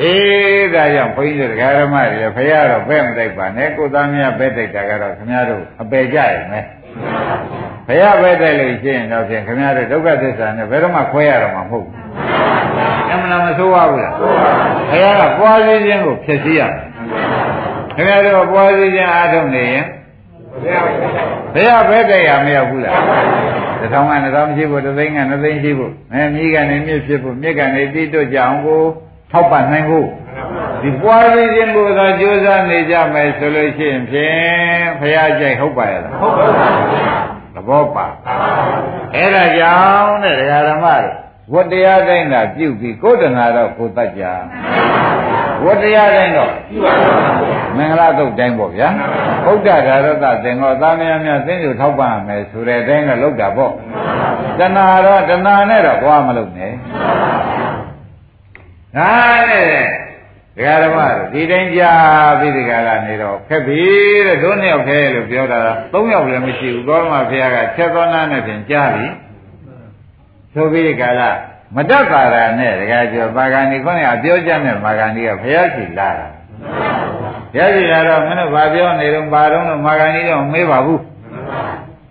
[0.00, 6.64] အေးဒါကြောင့်ဘုန်းကြီးတို့တရားဓမ္မတွေဖရာတော့ဘဲမတိုက်ပါနဲ့ကိုသားများဘဲတိုက်တာကတော့ခင်ဗျားတို့အပယ်ကြရမယ်
[7.86, 11.94] ဘုရားဘဲတိုက်လို့ရှိရင်တော့ဖြင့်ခင်ဗျားတို့ဒုက္ခသစ္စာနဲ့ဘယ်တော့မှခွဲရတော့မှာမဟုတ်ဘူး
[13.10, 16.62] အမှန်လားမဆိုးပါဘူးလားဘုရားကပွားစည်းခြင်းကိုဖြည့်ဆည်းရ
[17.96, 19.86] ခင်ဗျားတို့ပွားစည်းခြင်းအားထုတ်နေရင်
[21.54, 22.96] ဘုရားဘဲတိုက်ရမရောက်ဘူးလား
[23.80, 28.82] တစ်ထောင်ကတစ်ထောင်ရှိဖို့တစ်သိန်းကနှစ်သိန်းရှိဖို့အဲမြည်ကနေမြစ်ဖြစ်ဖို့မြစ်ကနေတိတွကြအောင်ကို
[29.32, 30.06] ထောက်ပံ့နိုင်ဖို့
[30.82, 36.68] ဒီပွားရည်ခြင်းကိုသာကြိုးစားနေကြမယ်ဆိုလို့ရှိရင်ဖြင့်ဘုရားကြိုက်ဟုတ်ပါရဲ့လားဟုတ်ပါပါ
[37.54, 38.06] သဘောပါ
[39.14, 41.16] အဲ့ဒါကြောင့်တဲ့ဒကာဓမ္မတို့
[41.52, 44.24] ဝတ္တရားတိုင်းသာပြုပြီးကိုယ်တဏှာတော့ကိုယ်တတ်ကြ
[45.64, 46.52] ဝတ္တရားတိုင်းတော့
[47.76, 48.88] မင်္ဂလာတုတ်တိုင်းပေါ့ဗျာ
[49.44, 50.08] ဘုဒ္ဓဓာရတ
[50.44, 53.72] သင်္ဃောသာမယများသင်္ကြန်ထောက်ပံ့မယ်ဆိုတဲ့အတိုင်းတော့လုပ်တာပေါ့
[54.58, 56.72] တဏှာတော့တဏှာနဲ့တော့သွားမလုပ်နဲ့
[58.96, 59.12] ဒါ
[59.50, 59.66] နဲ့
[60.56, 61.92] ဒကာဓမ္မတို့ဒီတိုင်းကြာ
[62.40, 63.80] ပြီးဒီကလာနေတော့ခက်ပြီ
[64.26, 65.58] တဲ့တို့နှစ်ယောက်ခဲလို့ပြောတာ
[65.92, 69.06] သုံးယောက်လည်းမရှိဘူးကောမဘုရားကချက်သောနာနဲ့ဖြင့်ကြားပြီ
[70.54, 71.30] ဆိုပြီးဒီကလာ
[71.76, 76.26] မတတ်ပါတာနဲ့ဒကာကျော်ပါဂန္ဒီခေါင်းကအပြောကြတဲ့မာဂန္ဒီကဘုရားရှိလာတာ
[77.52, 81.02] ဘုရားရှိလာတော့မင်းတို့ဘာပြောနေတော့ဘာတော့လို့မာဂန္ဒီတော့မေးပါဘူး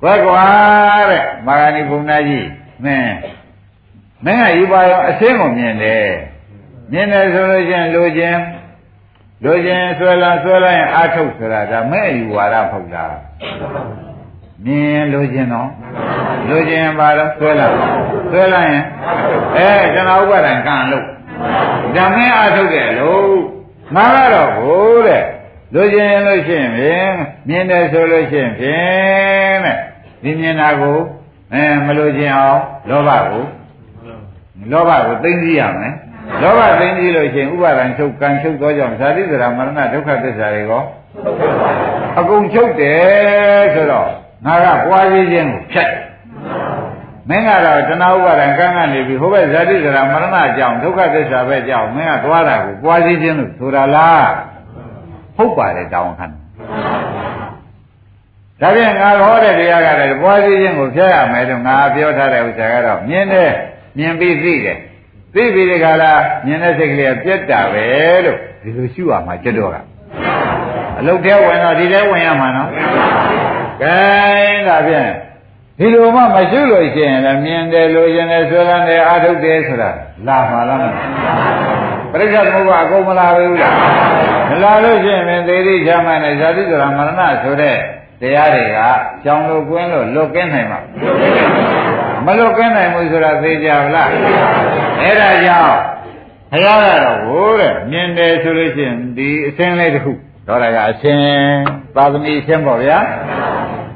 [0.04, 0.44] ဘယ်ကွာ
[1.12, 2.48] တဲ့မာဂန္ဒီဘုံသားကြီး
[2.84, 3.14] မင်း
[4.26, 6.06] မင်းကယူပါရောအစင်းကိုမြင်တယ်
[6.92, 8.40] မြင်တယ်ဆိုလို့ချင်းလိုချင်း
[9.44, 13.04] လိုချင်းဆွဲလာဆွဲလိုက်ရင်အာထုတ်ဆိုတာဒါမဲ့ယူဝါဒဖုတ်တာ
[14.66, 15.70] မြင်လိုချင်းတော့
[16.50, 17.68] လိုချင်းပါတော့ဆွဲလာ
[18.32, 18.84] ဆွဲလိုက်ရင်
[19.58, 21.06] အဲကျွန်တော်ဥပါဒံကံလို့
[21.96, 23.30] ဓမ္မအာထုတ်တယ်လို့
[23.96, 25.24] ငါကတော့ဘိုးတဲ့
[25.74, 27.12] လိုချင်လို့ရှိရင်ဖြင့်
[27.48, 29.78] မြင်တယ်ဆိုလို့ရှိရင်ဖြင့်တဲ့
[30.24, 30.98] ဒီမြင်တာကို
[31.54, 33.46] အဲမလိုချင်အောင်လောဘကို
[34.72, 35.94] လောဘကိုသိသိရမယ်
[36.42, 40.84] လောဘသိသိလို့ရှိရင်ဥပါဒံချုပ်ကံချုပ်သောကြောင့်ဇာတိဇရာမရဏဒုက္ခသစ္စာတွေကော
[42.20, 44.10] အကုန်ချုပ်တယ်ဆိုတော့
[44.46, 45.90] ငါကပွားစည်းခြင်းကိုဖြတ်
[47.30, 54.28] မင်းကတော့တဏှာဥပါဒံကံကနေပြီးဟိုဘက်ဇာတိဇရာမရဏအကြောင်းဒုက္ခသစ္စာပဲကြောင်းမင်းကသွားတာကိုပွားစည်းခြင်းလို့ဆိုတာလား
[55.38, 63.52] ဟုတ်ပါတယ်တောင်းခံဒါဖြင့်ငါဟောတဲ့တရားကလည်းပွားစည်းခြင်းကိုဖျက်ရမယ်လို့ငါပြောထားတဲ့ဥစ္စာကတော့မြင်တယ်
[63.98, 64.78] မြင်ပြီးသိတယ်
[65.34, 66.12] သိပြီးဒီကလာ
[66.46, 67.86] မြင်တဲ့စိတ်ကလေးကပြက်တာပဲ
[68.26, 69.78] လို့ဒီလိုရှုရမှာကျွတ်တော့က
[71.00, 72.70] အလုတ်ထဲဝင်တော့ဒီထဲဝင်ရမှာနော်
[73.82, 73.96] ကဲ
[74.68, 75.10] ဒါဖြင့်
[75.80, 79.90] ဒီလိုမှမရှုလို့ရှိရင်လည်းမြင်တယ်လို့ရင်တယ်ဆွဲလန်းတယ်အာထုတ်တယ်ဆိုတာ
[80.28, 80.86] လာမှာလားမ
[82.12, 83.76] ပရိစ္ဆေသမုပ္ပါအကုန်မလာဘူးလား
[84.50, 87.76] မလာလို့ရှိရင်သေတိချမ်းမှနဲ့ဇာတိဆိုတာမရဏဆိုတဲ့
[88.22, 88.80] တရားတွေက
[89.24, 91.81] ကြောင်လို့ကွင်းလို့လွတ်ကင်းနိုင်မှာမလွတ်ကင်းနိုင်ဘူး
[93.12, 94.10] ဆိုတာသိကြပါလား
[95.02, 95.78] အဲ့ဒါကြောင့်
[96.52, 100.12] ဘုရားကတော့ဟိုတဲ့မြင်တယ်ဆိုလို့ရှိရင်ဒီအစင်းလေးတစ်ခု
[100.48, 101.22] တော့ဒါကအစင်း
[101.96, 102.98] သာသမီအစင်းပေါ့ဗျာ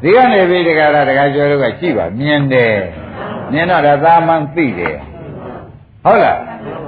[0.02, 2.76] ဒီကနေပြီးတက္ကရာတက္ကကျော်တို့ကရှိပါမြင်တယ်
[3.52, 4.98] မြင်တော့ဒါသာမန်သိတယ်
[6.04, 6.40] ဟုတ်လား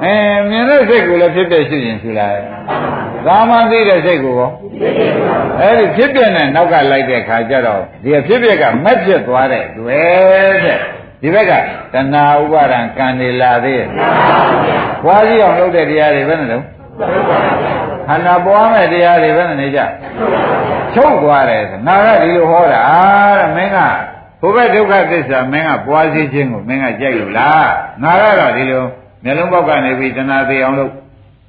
[0.03, 0.13] အဲ
[0.49, 2.41] မြင်တဲ့စိတ်ကိုလည်းဖြစ်ဖြစ်ရှိရင်ရှိလိုက်
[3.25, 4.51] သာမန်သိတဲ့စိတ်ကိုရော
[5.59, 11.51] အဲဒီဖြစ်ပြနဲ့နောက်ကလိုက်တဲ့ခါကျတော့ဒီဖြစ်ပြကမက်ဖြစ်သွားတဲ့တွေ့တဲ့ ဒီဘက်က
[11.93, 13.87] တဏှာဥပါဒံကံနေလာသေးရဲ့
[15.03, 16.57] ဘွားကြီးအောင်လုပ်တဲ့တရားတွေဘယ်နဲ့လဲ
[18.07, 19.79] ခန္ဓာပွားမဲ့တရားတွေဘယ်နဲ့နေကြ
[20.93, 22.81] ချုပ်သွားတယ်ငါကဒီလိုဟောတာ
[23.39, 23.77] တဲ့မင်းက
[24.41, 27.69] ဘုဘဒုက္ခသစ္စာမင်းကပွားစည်းခြင်းကိုမင်းကကြိုက်လို့လား
[28.03, 28.83] ငါကတော့ဒီလို
[29.23, 30.93] မျက်လုံးပေါက်ကနေပြီးတဏှာသေးအောင်လုပ်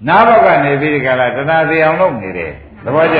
[0.08, 2.52] နားပေါက်ကနေပြီးဒီကလာတဏှာသေးအောင်လုပ်နေတယ်
[2.84, 3.18] သဘောကျ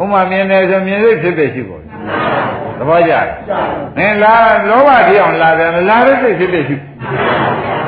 [0.00, 1.90] ဥမာမြင်တယ်ဆိုမြင်စိတ်ဖြစ်ဖြစ်ရှိပေါ်တယ်
[2.78, 3.12] သဘောကျ
[3.96, 4.34] မင်းလာ
[4.68, 6.76] လောဘတိအောင်လာတယ်မလာတဲ့စိတ်ဖြစ်ဖြစ်ရှိ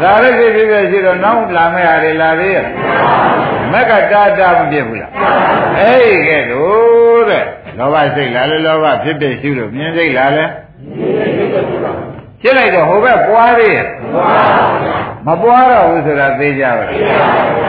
[0.02, 2.66] လာရစိတ်ဖြစ်ဖြစ်ရှိတော့နောက်လာမယ့်ဟာတွေလာသေးရဲ့
[3.72, 5.12] မက်ကတာတာမဖြစ်ဘူးလား
[5.78, 7.44] အဲ့ဒီကဲတော့တဲ့
[7.78, 10.44] လောဘစိတ်လာလဲလောဘဖြစ်ဖြစ်ရှိလို့မြင်စိတ်လာလဲ
[12.42, 13.86] ဖြစ်လိုက်တော့ဟိုဘက်ပွားသေးရဲ့
[15.26, 16.88] မပွားတော့ဘူးဆိုတာသိကြပါလား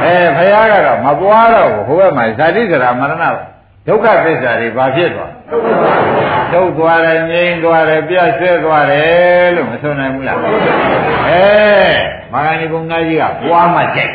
[0.03, 3.13] အဲဘုရားကတော့မပွားတော့ဘူးဟိုဘက်မှာဇာတိစရာမရဏ
[3.88, 5.32] ဒုက္ခသစ္စာတွေဘာဖြစ်သွား
[6.53, 10.38] ဒုက္သွားတယ်ငြိမ်းသွားတယ်ပြတ်ဆဲသွားတယ်လို့မဆိုနိုင်ဘူးလား
[11.27, 11.43] အဲ
[12.34, 14.13] မာဂဏီဘုံသားကြီးကပွားမှကြိုက်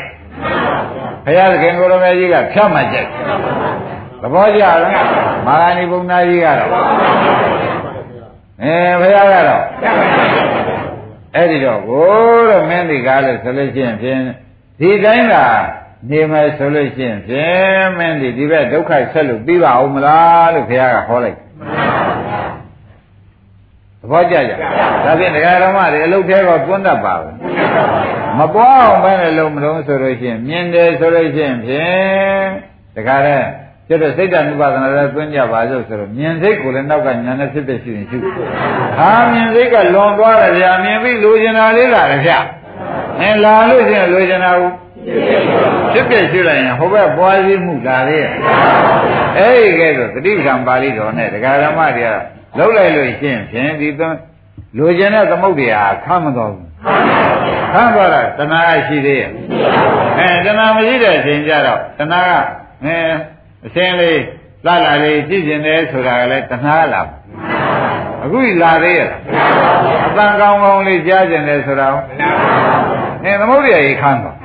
[1.25, 3.09] ဘုရားသခင်ကိုရမေကြီးကဖြတ်မှကြိုက်
[4.23, 4.79] သဘောကျလား
[5.47, 6.71] မာဂဏီဘုံသားကြီးကတော့
[8.63, 9.63] အဲဘုရားကတော့
[11.35, 12.07] အဲ့ဒီတော့ကို
[12.51, 14.21] တော့မင်းဒီကားလို့ဆိုလို့ရှိရင်ဖြင့်
[14.81, 15.35] ဒီတိုင်းက
[16.11, 21.39] နေမယ်ဆိုလို့ရှိရင်ဖြင့်မင်းဒီဒီဘက်ဒုက္ခဆက်လို့ပြီးပါအောင်မလားလို့ဘုရားကဟောလိုက်
[24.01, 24.53] သဘောကျကြ
[25.05, 27.35] ဒါဖြင့်ဒကာရမတွေအလုတ်သေးတော့သွန်းတတ်ပါဘူး
[28.39, 32.47] မပွားအောင်ပဲလည်းလုံးမလုံးဆိုလို့ရှိရင်မြင်တယ်ဆိုလို့ရှိရင်ဖြင့်
[32.97, 33.39] ဒကာရဲ
[33.89, 38.19] ကျတော့စိတ်တ ानु ပါဒနာလည်းသွင်းကြပါစို့ဆိုတော့မြင်စိတ်ကိုလည်းနောက်ကညာနဲ့ဖြစ်ဖြစ်ရှိရင်ရှိ
[38.99, 42.33] ဟာမြင်စိတ်ကလွန်သွားတယ်ဗျာမြင်ပြီးလိုချင်တာလေးလာတယ်ဗျ
[43.21, 44.84] အဲလာလို့ရှိရင်လိုချင်တာဘူး
[45.93, 48.33] ဖြစ်ဖြစ်ရှိလိုက်ရင်ဟိုဘက်ပွားစည်းမှုလာသေးရဲ့
[49.39, 52.11] အဲ့ဒီကဲဆိုတတိပ္ပံပါဠိတော်နဲ့ဒကာဓမ္မတွေက
[52.59, 53.89] လှုပ်လိုက်လို့ရှိရင်ဖြင့်ဒီ
[54.79, 56.69] လိုချင်တဲ့သမုဒ္ဒရာခမ်းမတော်ဘူး
[57.73, 59.31] ခမ်းသွားတာတဏှာရှိသေးရဲ့
[60.19, 62.33] အဲတဏှာမရှိတဲ့အချိန်ကျတော့တဏှာက
[62.85, 62.97] အဲ
[63.67, 64.21] အစင်းလေး
[64.67, 67.03] လာလာလေးကြည့်ကျင်တယ်ဆိုတာကလည်းတဏှာလာ
[68.25, 69.11] အခုလာသေးရဲ့
[70.07, 71.89] အတန်ကောင်းကောင်းလေးကြားကျင်တယ်ဆိုတာ
[73.25, 74.37] အဲသမုဒ္ဒရာကြီးခမ်းသွား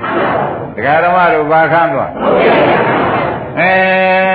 [0.79, 2.11] ဒကာဓမ္မတို့ဘာခမ်းသွား
[3.59, 3.71] အဲ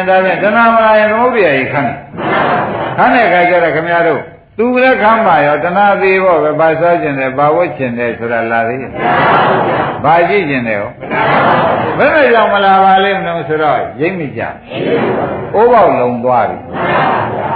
[0.09, 1.93] ဒါဖြင့်တဏှာမလာရင်သမုဒ္ဒရာကြီးခမ်း
[2.97, 4.21] ခမ်းတဲ့အခါကျတော့ခင်ဗျားတို့
[4.59, 8.91] သူလည်းခမ်းပါရောတဏှာသေးဖို့ပဲပါစားခြင်းတယ်ပါဝတ်ခြင်းတယ်ဆိုတာလာသေးရဲ့
[10.05, 10.93] ဘာကြည့်ခြင်းတယ်ဟော
[11.99, 14.43] ဘယ်နဲ့ကြောင့်မလာပါလိမ့်မလို့ဆိုတော့ရိမ့်မိကြ
[15.55, 16.59] အိုးပေါက်လုံသွားပြီ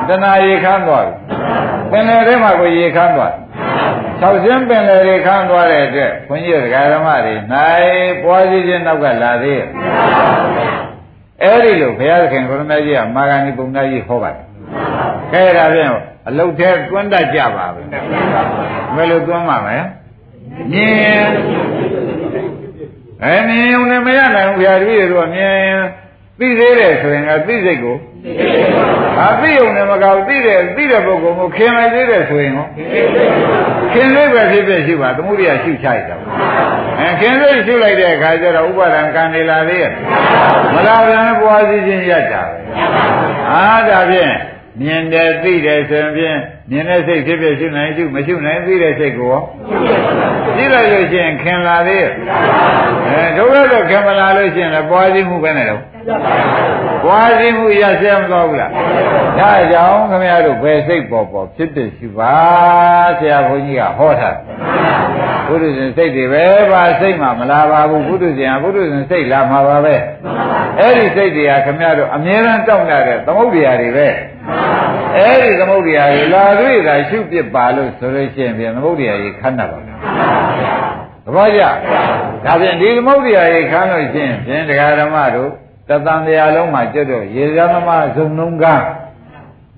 [0.08, 1.14] တဏှာရေခမ်းသွားပြီ
[1.90, 3.40] ပင်လယ်ထဲမှာကိုရေခမ်းသွားပြီ
[4.20, 9.66] ဆောက်စင်းပင်လယ်တွေခမ်းသွားတဲ့အတွက်ခွန်ကြီးတရားဓမ္မတွေနိုင်ပွားစည်းခြင်းနောက်ကလာသေးရဲ့
[11.42, 14.42] အဲ့ဒီလိုဘုရားသခင်ကိုရမကြီးကမာဂဏီပုံသားကြီးဟောပါတယ်
[15.32, 15.90] ခဲဒါဖြင့်
[16.28, 17.82] အလုတ်သေးတွန်းတတ်ကြပါပဲ
[18.96, 19.78] ဘယ်လိုတွန်းမှာလဲ
[20.72, 21.26] မြင်
[23.24, 25.58] အဲမြင်ုံနဲ့မရနိုင်ဘူးဘုရားတပည့်တို့ကမြင်
[26.40, 27.96] သိသေးတယ်ဆိုရင်ကသိစိတ်ကို
[29.16, 32.66] ဟာသိုံနဲ့မကောက်သိတယ်သိတဲ့ပုဂ္ဂိုလ်ကိုခင်လိုက်သေးတယ်ဆိုရင်ဟော
[33.92, 36.16] ခင်လေးပဲဖြစ်ဖြစ်ရှိပါသမှုရိယရှုချလိုက်တာ
[36.98, 39.92] အဲခင်လေးရှုလိုက်တဲ့အခါကျတော့ဥပါဒံကံနေလာသေးရဲ့
[40.74, 42.56] မလာပြန်ပွားစည်းခြင်းရတာပဲ
[43.50, 44.32] အာဒါဖြင့်
[44.82, 46.38] မြင်တယ်သိတယ်ဆိုရင်ဖြင့်
[46.70, 49.34] မြင်တဲ့စိတ်ဖြစ်ဖြစ်ရှုနိုင်ရှုမရှုနိုင်သိတဲ့စိတ်ကို
[50.56, 52.10] သိလိုက်လို့ရှိရင်ခင်လာသေးရဲ့
[53.08, 55.82] အဲဒုက္ခတော့ခင်မလာလို့ရှိရင်လည်းပွားစည်းမှုပဲနဲ့တော့
[57.04, 58.70] ပွားစည်းမှုရဆဲမသွားဘူးလား
[59.38, 62.34] ဒါကြောင့်ခင်ဗျားတို့ဘယ်စိတ်ပေါ်ပေါ်ဖြစ်ဖြစ်ရှုပါ
[63.18, 64.36] ဆရာဘုန်းကြီးကဟောထား
[65.46, 69.94] ဘုဒ္ဓရှင်စိတ်တွေပဲပါစိတ်မှမလာပါဘူးဘုဒ္ဓရှင်ကဘုဒ္ဓရှင်စိတ်လာမှာပါပဲ
[70.80, 74.06] အဲ့ဒီစိတ်တွေကခင်ဗျားတို့အမြဲတမ်းတောင့်တတဲ့သမုဒ္ဒရာတွေပဲ
[75.16, 79.88] အဲ့ဒီသမုဒ္ဒရာတွေလာတွေ့တာရှုပြစ်ပါလို့ဆိုလို့ရှိရင်ပြန်သမုဒ္ဒရာကြီးခန္ဓာပါသ
[81.34, 81.62] ဘောကျ
[82.44, 85.50] ဒါဖြင့်ဒီသမုဒ္ဒရာကြီးခန်းလို့ရှိရင်ဖြင့်တရားဓမ္မတို့
[85.88, 88.64] တသံတရားလုံးမှာကျွတ်တော့ရေဇာသမားဇုံလုံးက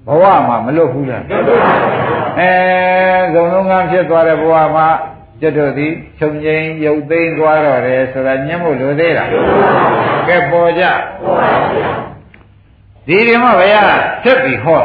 [0.06, 1.24] ဘဝမှာမလွတ်ဘူးလား
[2.38, 2.50] အဲ
[3.34, 4.86] ဇုံလုံးကဖြစ်သွားတဲ့ဘဝမှာ
[5.40, 9.28] ကျွတ်တော့သည်ချုပ်ငိမ့်ရုပ်သိမ်းသွားတော့တယ်ဆိုတာညှင်းဖို့လိုသေးလား
[10.28, 10.84] ကဲပေါ်ကြ
[13.06, 13.86] ဒီဒီမှာဘုရား
[14.24, 14.82] ဆက်ပြီးဟော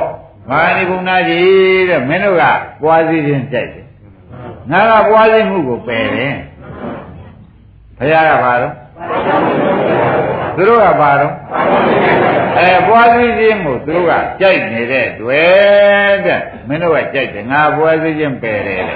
[0.49, 2.43] မာနိဘုံနာကြီးတဲ့မင်းတို့က
[2.83, 3.85] ပွားစည်းခြင်းကြိုက်တယ်
[4.71, 6.35] ငါကပွားစည်းမှုကိုပယ်တယ်
[7.97, 8.73] ဘုရားကဘာတော့
[10.57, 11.33] သူတို့ကဘာတော့
[12.57, 18.95] အဲပွားစည်းခြင်းကိုသူတို့ကကြိုက်နေတဲ့တွေ့တဲ့မင်းတို့ကကြိုက်တယ်ငါပွားစည်းခြင်းပယ်တယ်လေ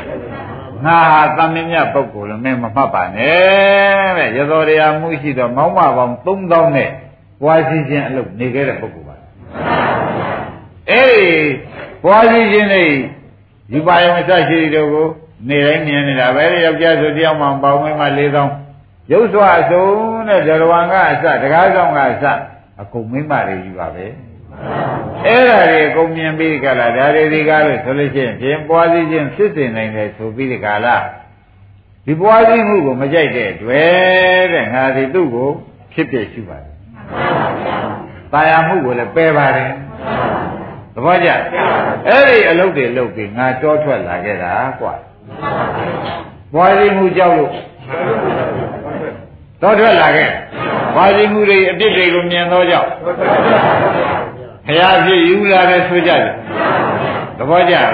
[0.86, 6.90] ငါဟာသမင်းမြတ်ပုဂ္ဂိုလ်လည်းမင်းမမှတ်ပါနဲ့တဲ့ရသောတရားမှုရှိတော့မောင်းမပေါင်း3000နဲ့
[7.42, 9.16] ပွားစည်းခြင်းအလုပ်နေခဲ့တဲ့ပုဂ္ဂိုလ်ပါ
[10.90, 11.32] အဲ့ဒီ
[12.04, 12.90] ပွားစည်းခြင်းနဲ့
[13.72, 15.08] ဒီပါယမစရှိတို့ကို
[15.50, 18.69] နေတိုင်းမြင်နေတာပဲယောက်ျားဆိုတယောက်မှပေါင်းမင်းမ4000
[19.12, 22.26] ရုပ်စွာဆုံးတဲ့ဇရဝံကအစတကားဆောင်ကအစ
[22.82, 24.06] အကုန်မိမတွေကြီးပါပဲ
[25.26, 31.04] အဲ့ဒါတွေအကုန်မြင်ပြီးကြလားဒါတွေဒီကားလို့ဆိုလို့ရှိရင်ဖြင့်ပွားစည်းခြင်းဖြစ်စေနိုင်တယ်ဆိုပြီးဒီကားလား
[32.06, 35.50] ဒီပွားစည်းမှုကိုမကြိုက်တဲ့တွေ့တဲ့ငါဒီသူ့ကို
[35.94, 36.74] ဖြစ်ဖြစ်ရှိပါတယ်။
[38.34, 39.72] တာယာမှုကိုလည်းပယ်ပါတယ်။
[40.94, 41.30] သဘောကျ။
[42.08, 44.94] အဲ့ဒီအလုပ်တွေလုပ်ပြီးငါတောထွက်လာခဲ့တာကွာ။
[46.54, 47.52] ပွားစည်းမှုကြောက်လို့
[49.62, 50.30] သောထွက်လာခဲ့
[50.96, 52.90] ပါစီမှုတွေအပြစ်တွေကိုမြင်သောကြောင့်
[54.68, 56.34] ဘုရားဖြစ်ယူလာတယ်ဆိုကြတယ်
[57.38, 57.90] သဘောကျလား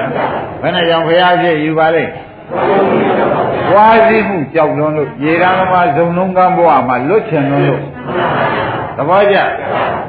[0.62, 2.12] ဘယ်နဲ့ကြောင့်ဘုရားဖြစ်ယူပါလိမ့်
[3.74, 7.82] ဝါစီမှုကြောက်လွန်းလို့ရေရန်မှာဇုံလုံးကန်းဘဝမှာလွတ်ချင်လွန်းလို့
[8.98, 9.38] သဘောကျ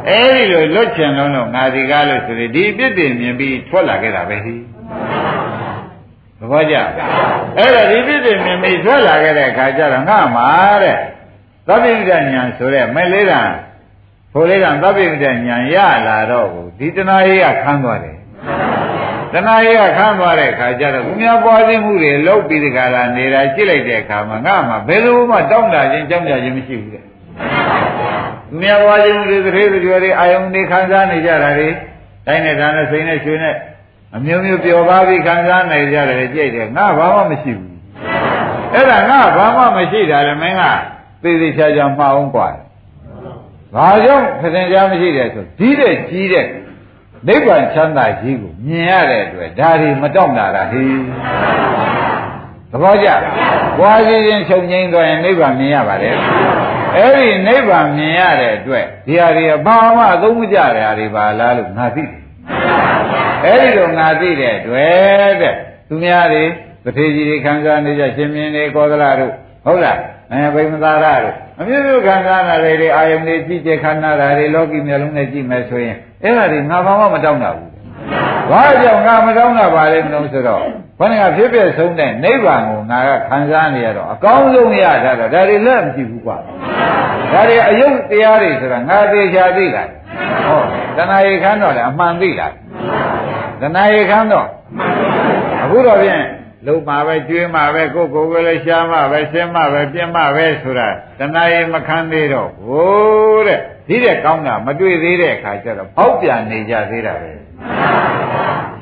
[0.08, 4.54] အဲဒီလိုလွတ်ချင်လွန်းလို့ငါဒီကားလို့ဆိုရင်ဒီအပြစ်တွေမြင်ပြီးထွက်လာခဲ့တာပဲဟိ
[6.38, 6.74] သဘောကျ
[7.56, 10.48] အဲ့ဒါဒီပြစ်တွေမြင်ပြီးထွက်လာခဲ့တဲ့အခါကျတော့ငါမှာ
[10.82, 10.96] တဲ့
[11.68, 13.42] သဗ္ဗိဒညာဆိုတဲ့မဲ့လေးတံ
[14.32, 18.18] ဖိုလေးတံသဗ္ဗိဒညာရလာတော့ကိုဒီတဏှာကြီးကခန်းသွားတယ်
[19.32, 27.04] တဏှာကြီးကခန်းသွားတဲ့အခါကျတော့သူများပွားခြင်းမှုတွေလောက်ပြီးဒီကလာနေတာကြည့်လိုက်တဲ့အခါမှာငါမှဘယ်လိုမှတောင်းတာခြင်းကြောင်းကြခြင်းမရှိဘူးတဲ့
[28.48, 31.68] သူများပွားခြင်းမှုတွေသတိတွေတွေအာယုန်တွေခံစားနေကြတာတွေ
[32.26, 33.54] တိုင်းနဲ့ဒါနဲ့စိတ်နဲ့ရွှေနဲ့
[34.16, 37.74] အမျိုးမျိုးပျော်ပါးပြီးခံစားနေကြတယ်ကြိတ်တယ်ငါဘာမှမရှိဘူး
[38.72, 40.62] အဲ့ဒါငါဘာမှမရှိတာလေမင်းက
[41.25, 42.49] သေသေးချာချာမှအောင်กว่า
[43.75, 46.45] ဘာကြောင့်ခရင်ကြားမရှိတယ်ဆိုကြီးတဲ့ကြီးတဲ့
[47.27, 50.85] နိဗ္ဗာန်ချမ်းသာကြီးကိုမြင်ရတဲ့အတွက်ဒါတွေမတောင့်တာတာဟိ
[52.71, 53.09] သဘောကျ
[53.79, 56.15] ဘွားကြီးချင်းချုပ်ငိမ့်သွားရင်နိဗ္ဗာန်မြင်ရပါတယ်
[56.95, 62.19] အဲ့ဒီနိဗ္ဗာန်မြင်ရတဲ့အတွက်ဒီဟာတွေဘာမှအသုံးမကျတဲ့ဟာတွေပါလားလို့ငါသိတယ်
[63.45, 65.55] အဲ့ဒီလိုငါသိတဲ့တွေ့တဲ့
[65.87, 66.43] သူများတွေ
[66.83, 69.33] တထေကြီးတွေခံစားနေကြရှင်မင်းတွေကောသလတို့
[69.65, 69.97] ဟုတ်လား
[70.32, 77.70] အဲဗိမသာရတို့အမျိုးမျိုးခံစားနာတွေအာယုန်တွေကြည့်ကြခန္ဓာဓာတွေလောကီမျိုးလုံးနဲ့ကြည့်မယ်ဆိုရင်အဲ့ဒါတွေငါဘာမှမတောင်းတာဘူး
[78.50, 80.62] ဘာကြောင့်ငါမတောင်းတာပါလဲမလို့ဆိုတော့
[80.98, 86.36] ဘယ်နဲ့ကဖြစ်ဖြစ်ဆုံးတဲ့နိဗ္ဗာန်ကိုငါကခံစားနေရတော့အကောင်းဆုံးရတာတော့ဒါတွေလက်မကြည့်ဘူးကွာ
[87.32, 89.82] ဒါတွေအယုတ်တရားတွေဆိုတာငါသေချာသိတာ
[90.46, 90.60] ဟော
[90.96, 92.48] တဏှာရေခမ်းတော့လေအမှန်သိတာ
[93.60, 94.46] တဏှာရေခမ်းတော့
[95.62, 96.22] အခုတော့ဖြင့်
[96.64, 100.88] လုံးမှာပဲကျွေးမှာပဲကိုယ်ကိုယ်ကလေးရှားမှာပဲရှင်းမှာပဲပြင်းမှာပဲဆိုတာ
[101.18, 107.32] တဏှာရေမခံသေးတော့ဟိုးတဲ့ဒီတဲ့ကောင်းတာမတွေ့သေးတဲ့အခါကျတော့ပေါက်ပြန်နေကြသေးတာပဲ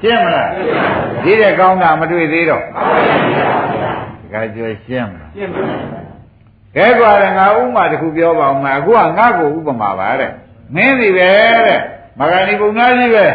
[0.02, 0.50] ရှင်းမလား
[1.24, 2.62] ဒီတဲ့ကောင်းတာမတွေ့သေးတော့
[4.32, 5.62] ဒါကြွရှင်းမလားရှင်းပါ
[6.76, 10.30] ကဲကွာငါဥမာတစ်ခုပြောပါဦးမအခုကငါ့ကိုဥပမာပါတဲ့
[10.74, 11.30] မင်းစီပဲ
[11.66, 11.80] တဲ့
[12.18, 13.26] မဂဏီပုံသားကြီးပဲ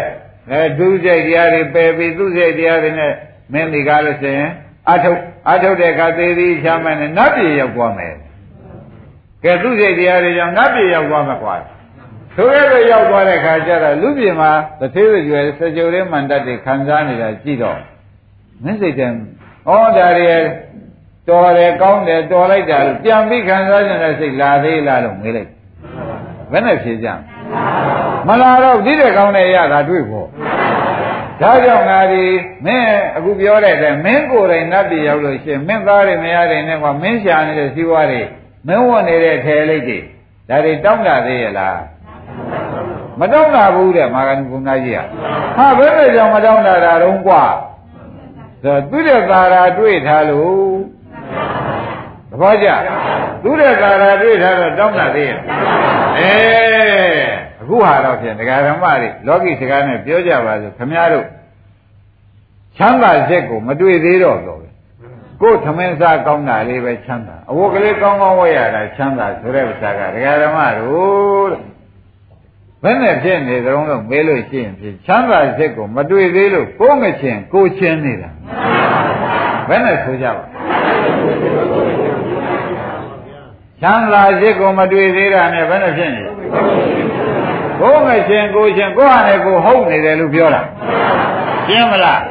[0.52, 3.14] အဲဒုစိတ်တရားတွေပယ်ပြီးသူစိတ်တရားတွေနဲ့
[3.54, 4.50] မင်းဒီကားလို့ဆိုရင်
[4.92, 5.20] အထုတ်
[5.52, 8.16] အထုတ်တဲ့အခါသေးသေးချမ်းမှန်းနဲ့နတ်ပြည်ရောက်သွားမယ်
[9.44, 11.56] ကဲသူစိတ်တရားတွေကြောင့်နတ်ပြည်ရောက်သွားမှာကွာ
[12.36, 17.78] ဆိုရတဲ့ရောက်သွားတဲ့အခါကျတော့လူပြည်မှာတစ်သေးသေးကျွယ်စကြဝဠာမန္တတ်တွေခံစားနေတာကြည့်တော့
[18.64, 19.14] မင်းစိတ်တဲ့ဩ
[19.68, 20.28] ဒါတွေ
[21.30, 25.50] တော်တယ်ကောင်းတယ်တော်လိုက်တာလို့ပြန်ပြီးခံစားနေတဲ့စိတ်လာသေးလားလို့မေးလိုက်
[26.52, 27.08] ဘယ်နဲ့ဖြေကြ
[28.28, 30.28] မလာတော့ဒီတဲ့ကောင်းတဲ့ရတာတွေ့ဖို့
[31.41, 32.25] ဒါကြောင့်ငါဒီ
[32.67, 38.23] မင်းအခုပြောတဲ့တဲ့မင်းကိုယ်တိုင်နတ်ပြည်ရောက်လို့ရှိရင်မင်းသားတွေမယားတွေနဲ့ကမင်းရှာနေတဲ့စီးပွားတွေ
[38.67, 39.99] မင်းဝင်နေတဲ့ထဲလိတ်တွေ
[40.49, 41.79] ဒါတွေတောင်းတာသေးရဲ့လား
[43.21, 45.01] မတောင်းတာဘူးတဲ့မာဂန်ကုဏကြီးက
[45.57, 47.45] ဟာဘယ်နဲ့ကြောင့်မတောင်းတာတာတော့กว่า
[48.63, 50.75] ဆိုသူတဲ့သာရာတွေ့ထားလို့
[52.31, 52.69] သဘောကျ
[53.43, 55.39] သူတဲ့သာရာတွေ့ထားတော့တောင်းတာသေးရဲ့
[56.19, 56.35] အဲ
[57.70, 61.26] အခုဟာတော့ဖြင့်ဒကာဓမ္မတွေလောကီစကားနဲ့ပြောကြပါစို့ခမည်းတော်
[62.78, 64.60] ချမ်းသာချက်ကိုမတွေ့သေးတော့တော့
[65.42, 71.50] ကိုယ်သမင်းစားကောင်းတာလေးပဲချမ်းသာအဝတ်ကလေးကောင်းကောင်းဝတ်ရတာချမ်းသာဆိုတဲ့ဥစ္စာကဒကာဓမ္မတို့
[72.84, 78.30] ဘယ်နဲ့ဖြစ်နေကြုံလို့မေးလို့ရှိရင်ဖြစ်ချမ်းသာချက်ကိုမတွေ့သေးလို့ကိုယ်မချင်းကိုချင်းနေတာ
[79.70, 80.46] ဘယ်နဲ့ဆိုကြပါ
[83.82, 86.24] ချမ်းသာချက်ကိုမတွေ့သေးတာနဲ့ဘယ်နဲ့ဖြစ်နေ
[87.82, 90.62] ကိုယ်ငယ်ချင်းကိုချင်းကိုယ့်ဟာနဲ့ကိုယ်ဟုတ်နေတယ်လို့ပြောတာ
[91.68, 92.22] ရှင်းမလား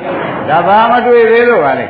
[0.49, 1.87] ဒါဘာမတွေ့သေးလို့ပါလေ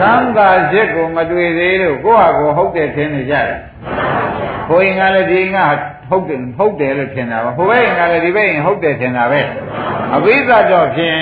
[0.00, 3.60] သံသာချက်ကိုမတွေ့သေးလို့ကိုယ့်ဟာကိုယ်ဟုတ်တယ်ထင်နေကြတယ်
[4.68, 5.64] ဘိုးရင်ကလည်းဒီငါ
[6.10, 9.40] ဟုတ်တယ်ဟုတ်တယ်လို့ထင်တာပါဟိုဘက်ရင်ကလည်းဒီဘက်ရင်ဟုတ်တယ်ထင်တာပဲ
[10.14, 11.16] အဘိဓါတော့ဖြင့်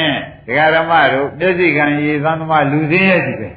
[0.47, 3.49] ဒကာဓမ္မတို့မျက်စိကံရည်သံသမားလူစင်းရဲ့စီပဲ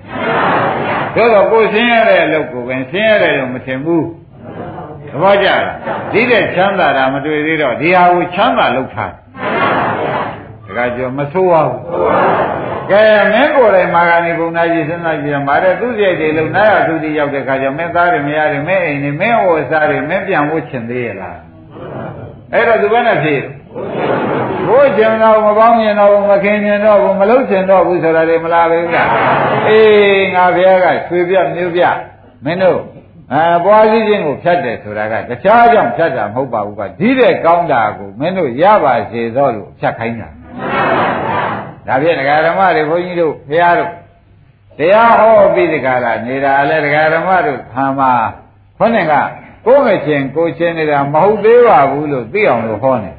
[1.16, 4.27] တို့တော့ကိုယ်ဆင်းရဲတဲ့အလုပ်ကိုပဲဆင်းရဲတယ်လို့မထင်ဘူးသ
[5.22, 5.64] ဘောကျလား
[6.12, 9.12] ဒီတဲ့ချမ်းသာတာမတွေ့သေးတော့ဒီဟာကိုချမ်းသာလုပ်ထား
[10.66, 11.82] တခါကျော်မဆိုးပါဘူး
[12.92, 21.40] ကဲမင်းကိုယ်တိုင်မာဂဏီဘုံနာကြီးစဉ်းစားကြည့်ရမှာတဲ့သူစိတ်တွေလုံနာရသူတိရောက်တဲ့ခါကျမင်းသားတွေမရတွေမင်းအိမ်တွေမင်းဝတ်စားတွေမင်းပြန်ဝတ်ချင်သေးရလား
[22.54, 23.36] အဲ့တော့သူဘယ်နဲ့ဖြေ
[24.68, 29.10] ဘိုးကျင်တော့မပေါင်းမြင်တော့ဘူးမခင်မြင်တော့ဘူးမလုံးချင်တော့ဘူးဆိုတာတွေမလားပဲလား
[29.68, 31.84] အေးငါဘုရားကရွှေပြမျိုးပြ
[32.46, 32.80] မင်းတို့
[33.34, 40.30] အဲပွားစည်းခြင်းကိုဖြတ်တယ်ဆိုတာကတခြားကြောင့်ဖြတ်တာမဟုတ်ပါဘူးကဒီတဲ့ကောင်းတာကိုမင်းတို့ရပါစေသောလို့ဖြတ်ခိုင်းတာ
[41.88, 43.92] ဒါဖြင့်ဒကာဓမ္မတွေဘုန်းကြီးတို့ဘုရားတို့
[44.80, 48.12] တရားဟောပြီးဒီကလာနေတာလဲဒကာဓမ္မတို့ခံမှာ
[48.78, 49.14] ခေါင်းက
[49.66, 53.12] ကိုယ်မချင်းကိုချင်းနေတာမဟုတ်သေးပါဘူးလို့သိအောင်လို့ဟောနေ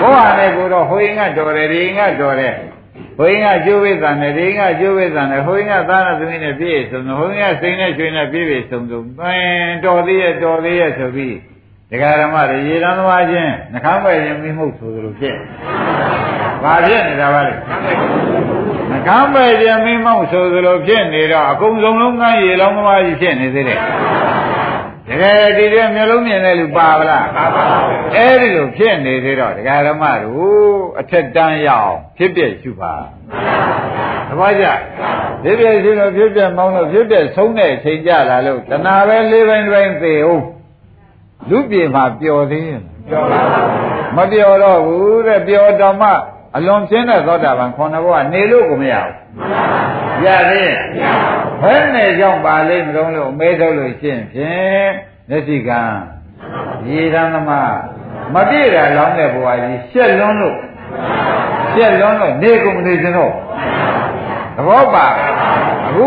[0.00, 2.54] ကိုယ်ဟာလည်းကိုတော့ဟိုရင်ကတော်တယ်ဒီရင်ကတော်တယ်
[3.18, 11.36] ဟိုရင်ကကျိုးဝိသံနဲ့ဒီရင်ကကျိုးဝိသံနဲ့ဟိုရင်ကသားနဲ့သမီးနဲ့ပြည့်စုံတယ်ဟိုရင်ကစိန်နဲ့ရွှေနဲ့ပြည့်ပြည့်စုံစုံသင်တော်သေးရဲ့တော်သေးရဲ့ဆိုပြီး
[11.90, 15.36] ဒကာဓမ္မတွေရေတန်းသွားခြင်းနှခမ်းပဲရင်မိမှုဆိုသလိုဖြစ်
[16.62, 17.54] ဘာဖြစ်နေတာပါလဲ
[18.90, 23.80] နှကမ်းပဲပြမင်းမောက်ဆိုသလိုဖြစ်နေတော့အကုန်စုံလုံးကန်းရေလောင်းသမားကြီးဖြစ်နေသေးတယ်
[25.08, 27.64] တကယ်ဒီတဲ့မျိုးလုံးမြင်တဲ့လူပါဗလားပါပါ
[28.14, 32.94] အဲ့ဒီလိုဖြစ်နေသေးတော့ဒကာဓမ္မတို့အထက်တန်းရအောင်ဖြစ်ပြရှုပါ
[34.28, 34.66] သဘောကျ
[35.42, 40.44] ဖြစ်ပြရှုလို့ဖြစ်ပြမောင်းလို့ဖြစ်ပြဆုံးတဲ့အချိန်ကြလာလို့တဏှာပဲလေးပိုင်းပိုင်းသေအောင်
[41.50, 42.80] လူပြေမှာပျော်သေးရဲ့
[43.10, 43.40] ပျော်ပါ
[44.16, 46.10] မပျော်တော့ဘူးတဲ့ပျော်တော်မှ
[46.56, 49.14] အလွန်ပြင်းတဲ့သောတာပန်ခေါဏဘဝနေလို့ကိုမရဘူး
[50.24, 50.78] ရသေးရဲ့
[51.53, 54.90] ဘ ယ်နဲ့ကြောင့်ပါလိမ့်မလို့လို့မဲထုတ်လို့ရှင်းဖြင့်
[55.28, 55.80] မျက်စိကံ
[56.88, 57.74] ရေသမ်းသမား
[58.34, 60.56] မပြည့်တာလောင်းတဲ့ဘဝကြီးရှက်လွန်းလို့
[61.74, 63.32] ရှက်လွန်းလို့နေကုန်မနေစင်တော့
[64.56, 65.06] သဘောပါ
[65.88, 66.06] အခု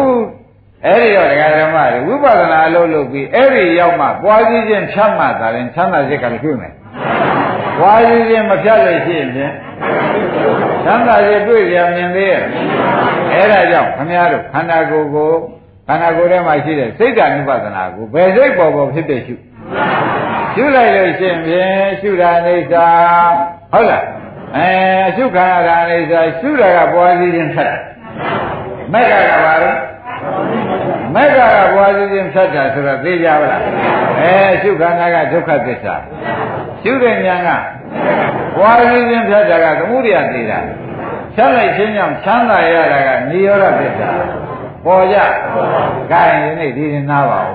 [0.86, 6.74] အဲ့ဒီတော့ဒကာဓမ္မတွေဝိပဿနာအလုပ်လုပ်ပြီးအဲ့ဒီရောက်မှပွားစည်းခြင်းဖြတ်မှသာရင်ချမ်းသာစိတ်ကလည်းတွေ့မယ်
[7.80, 9.54] ပွားစည်းခြင်းမဖြတ်လို့ရှိရင်ဖြင့်
[10.86, 12.42] သံသာရတွေ့ကြမြင်သေးရဲ့
[13.34, 15.32] အဲ့ဒါကြောင့်ခမည်းတော်ခန္ဓာကိုယ်ကို
[15.88, 19.36] ခန္ဓာကိုယ်ထဲမှာရှိတဲ့စိတ်ဓာတ်ဥပဒနာကိုဘယ်စိတ်ပေါ်ပေါ်ဖြစ်ဖြစ်ရှု
[20.54, 22.88] ရှုလိုက်လို့ရှိရင်ဖြင့်ရှုတာအိဋ္ဌာ
[23.72, 24.04] ဟုတ်လား
[24.58, 24.70] အဲ
[25.16, 27.74] ရှုခန္ဓာအိဋ္ဌာရှုတာကပွားစည်းခြင်းဖြတ်
[28.94, 29.78] မက်ကကပါတော့
[31.16, 33.62] မက်ကကပွားစည်းခြင်းဖြတ်တာဆိုတော့သိကြပါလား
[34.22, 35.96] အဲရှုခန္ဓာကဒုက္ခသစ္စာ
[36.88, 37.50] ရှုတဲ့ဉာဏ်က
[38.58, 40.60] ဘွားရင်းချင်းဖြတ်တာကသမှုရိယသေးတာ
[41.36, 44.10] ချမ်းလိုက်ခြင်းကြောင့်ချမ်းသာရတာကနိရောဓသစ္စာ
[44.86, 45.18] ပေါ်ကြ။
[46.12, 47.52] ဒါရင်ဒီနေ့ဒီနေ့နားပါဦး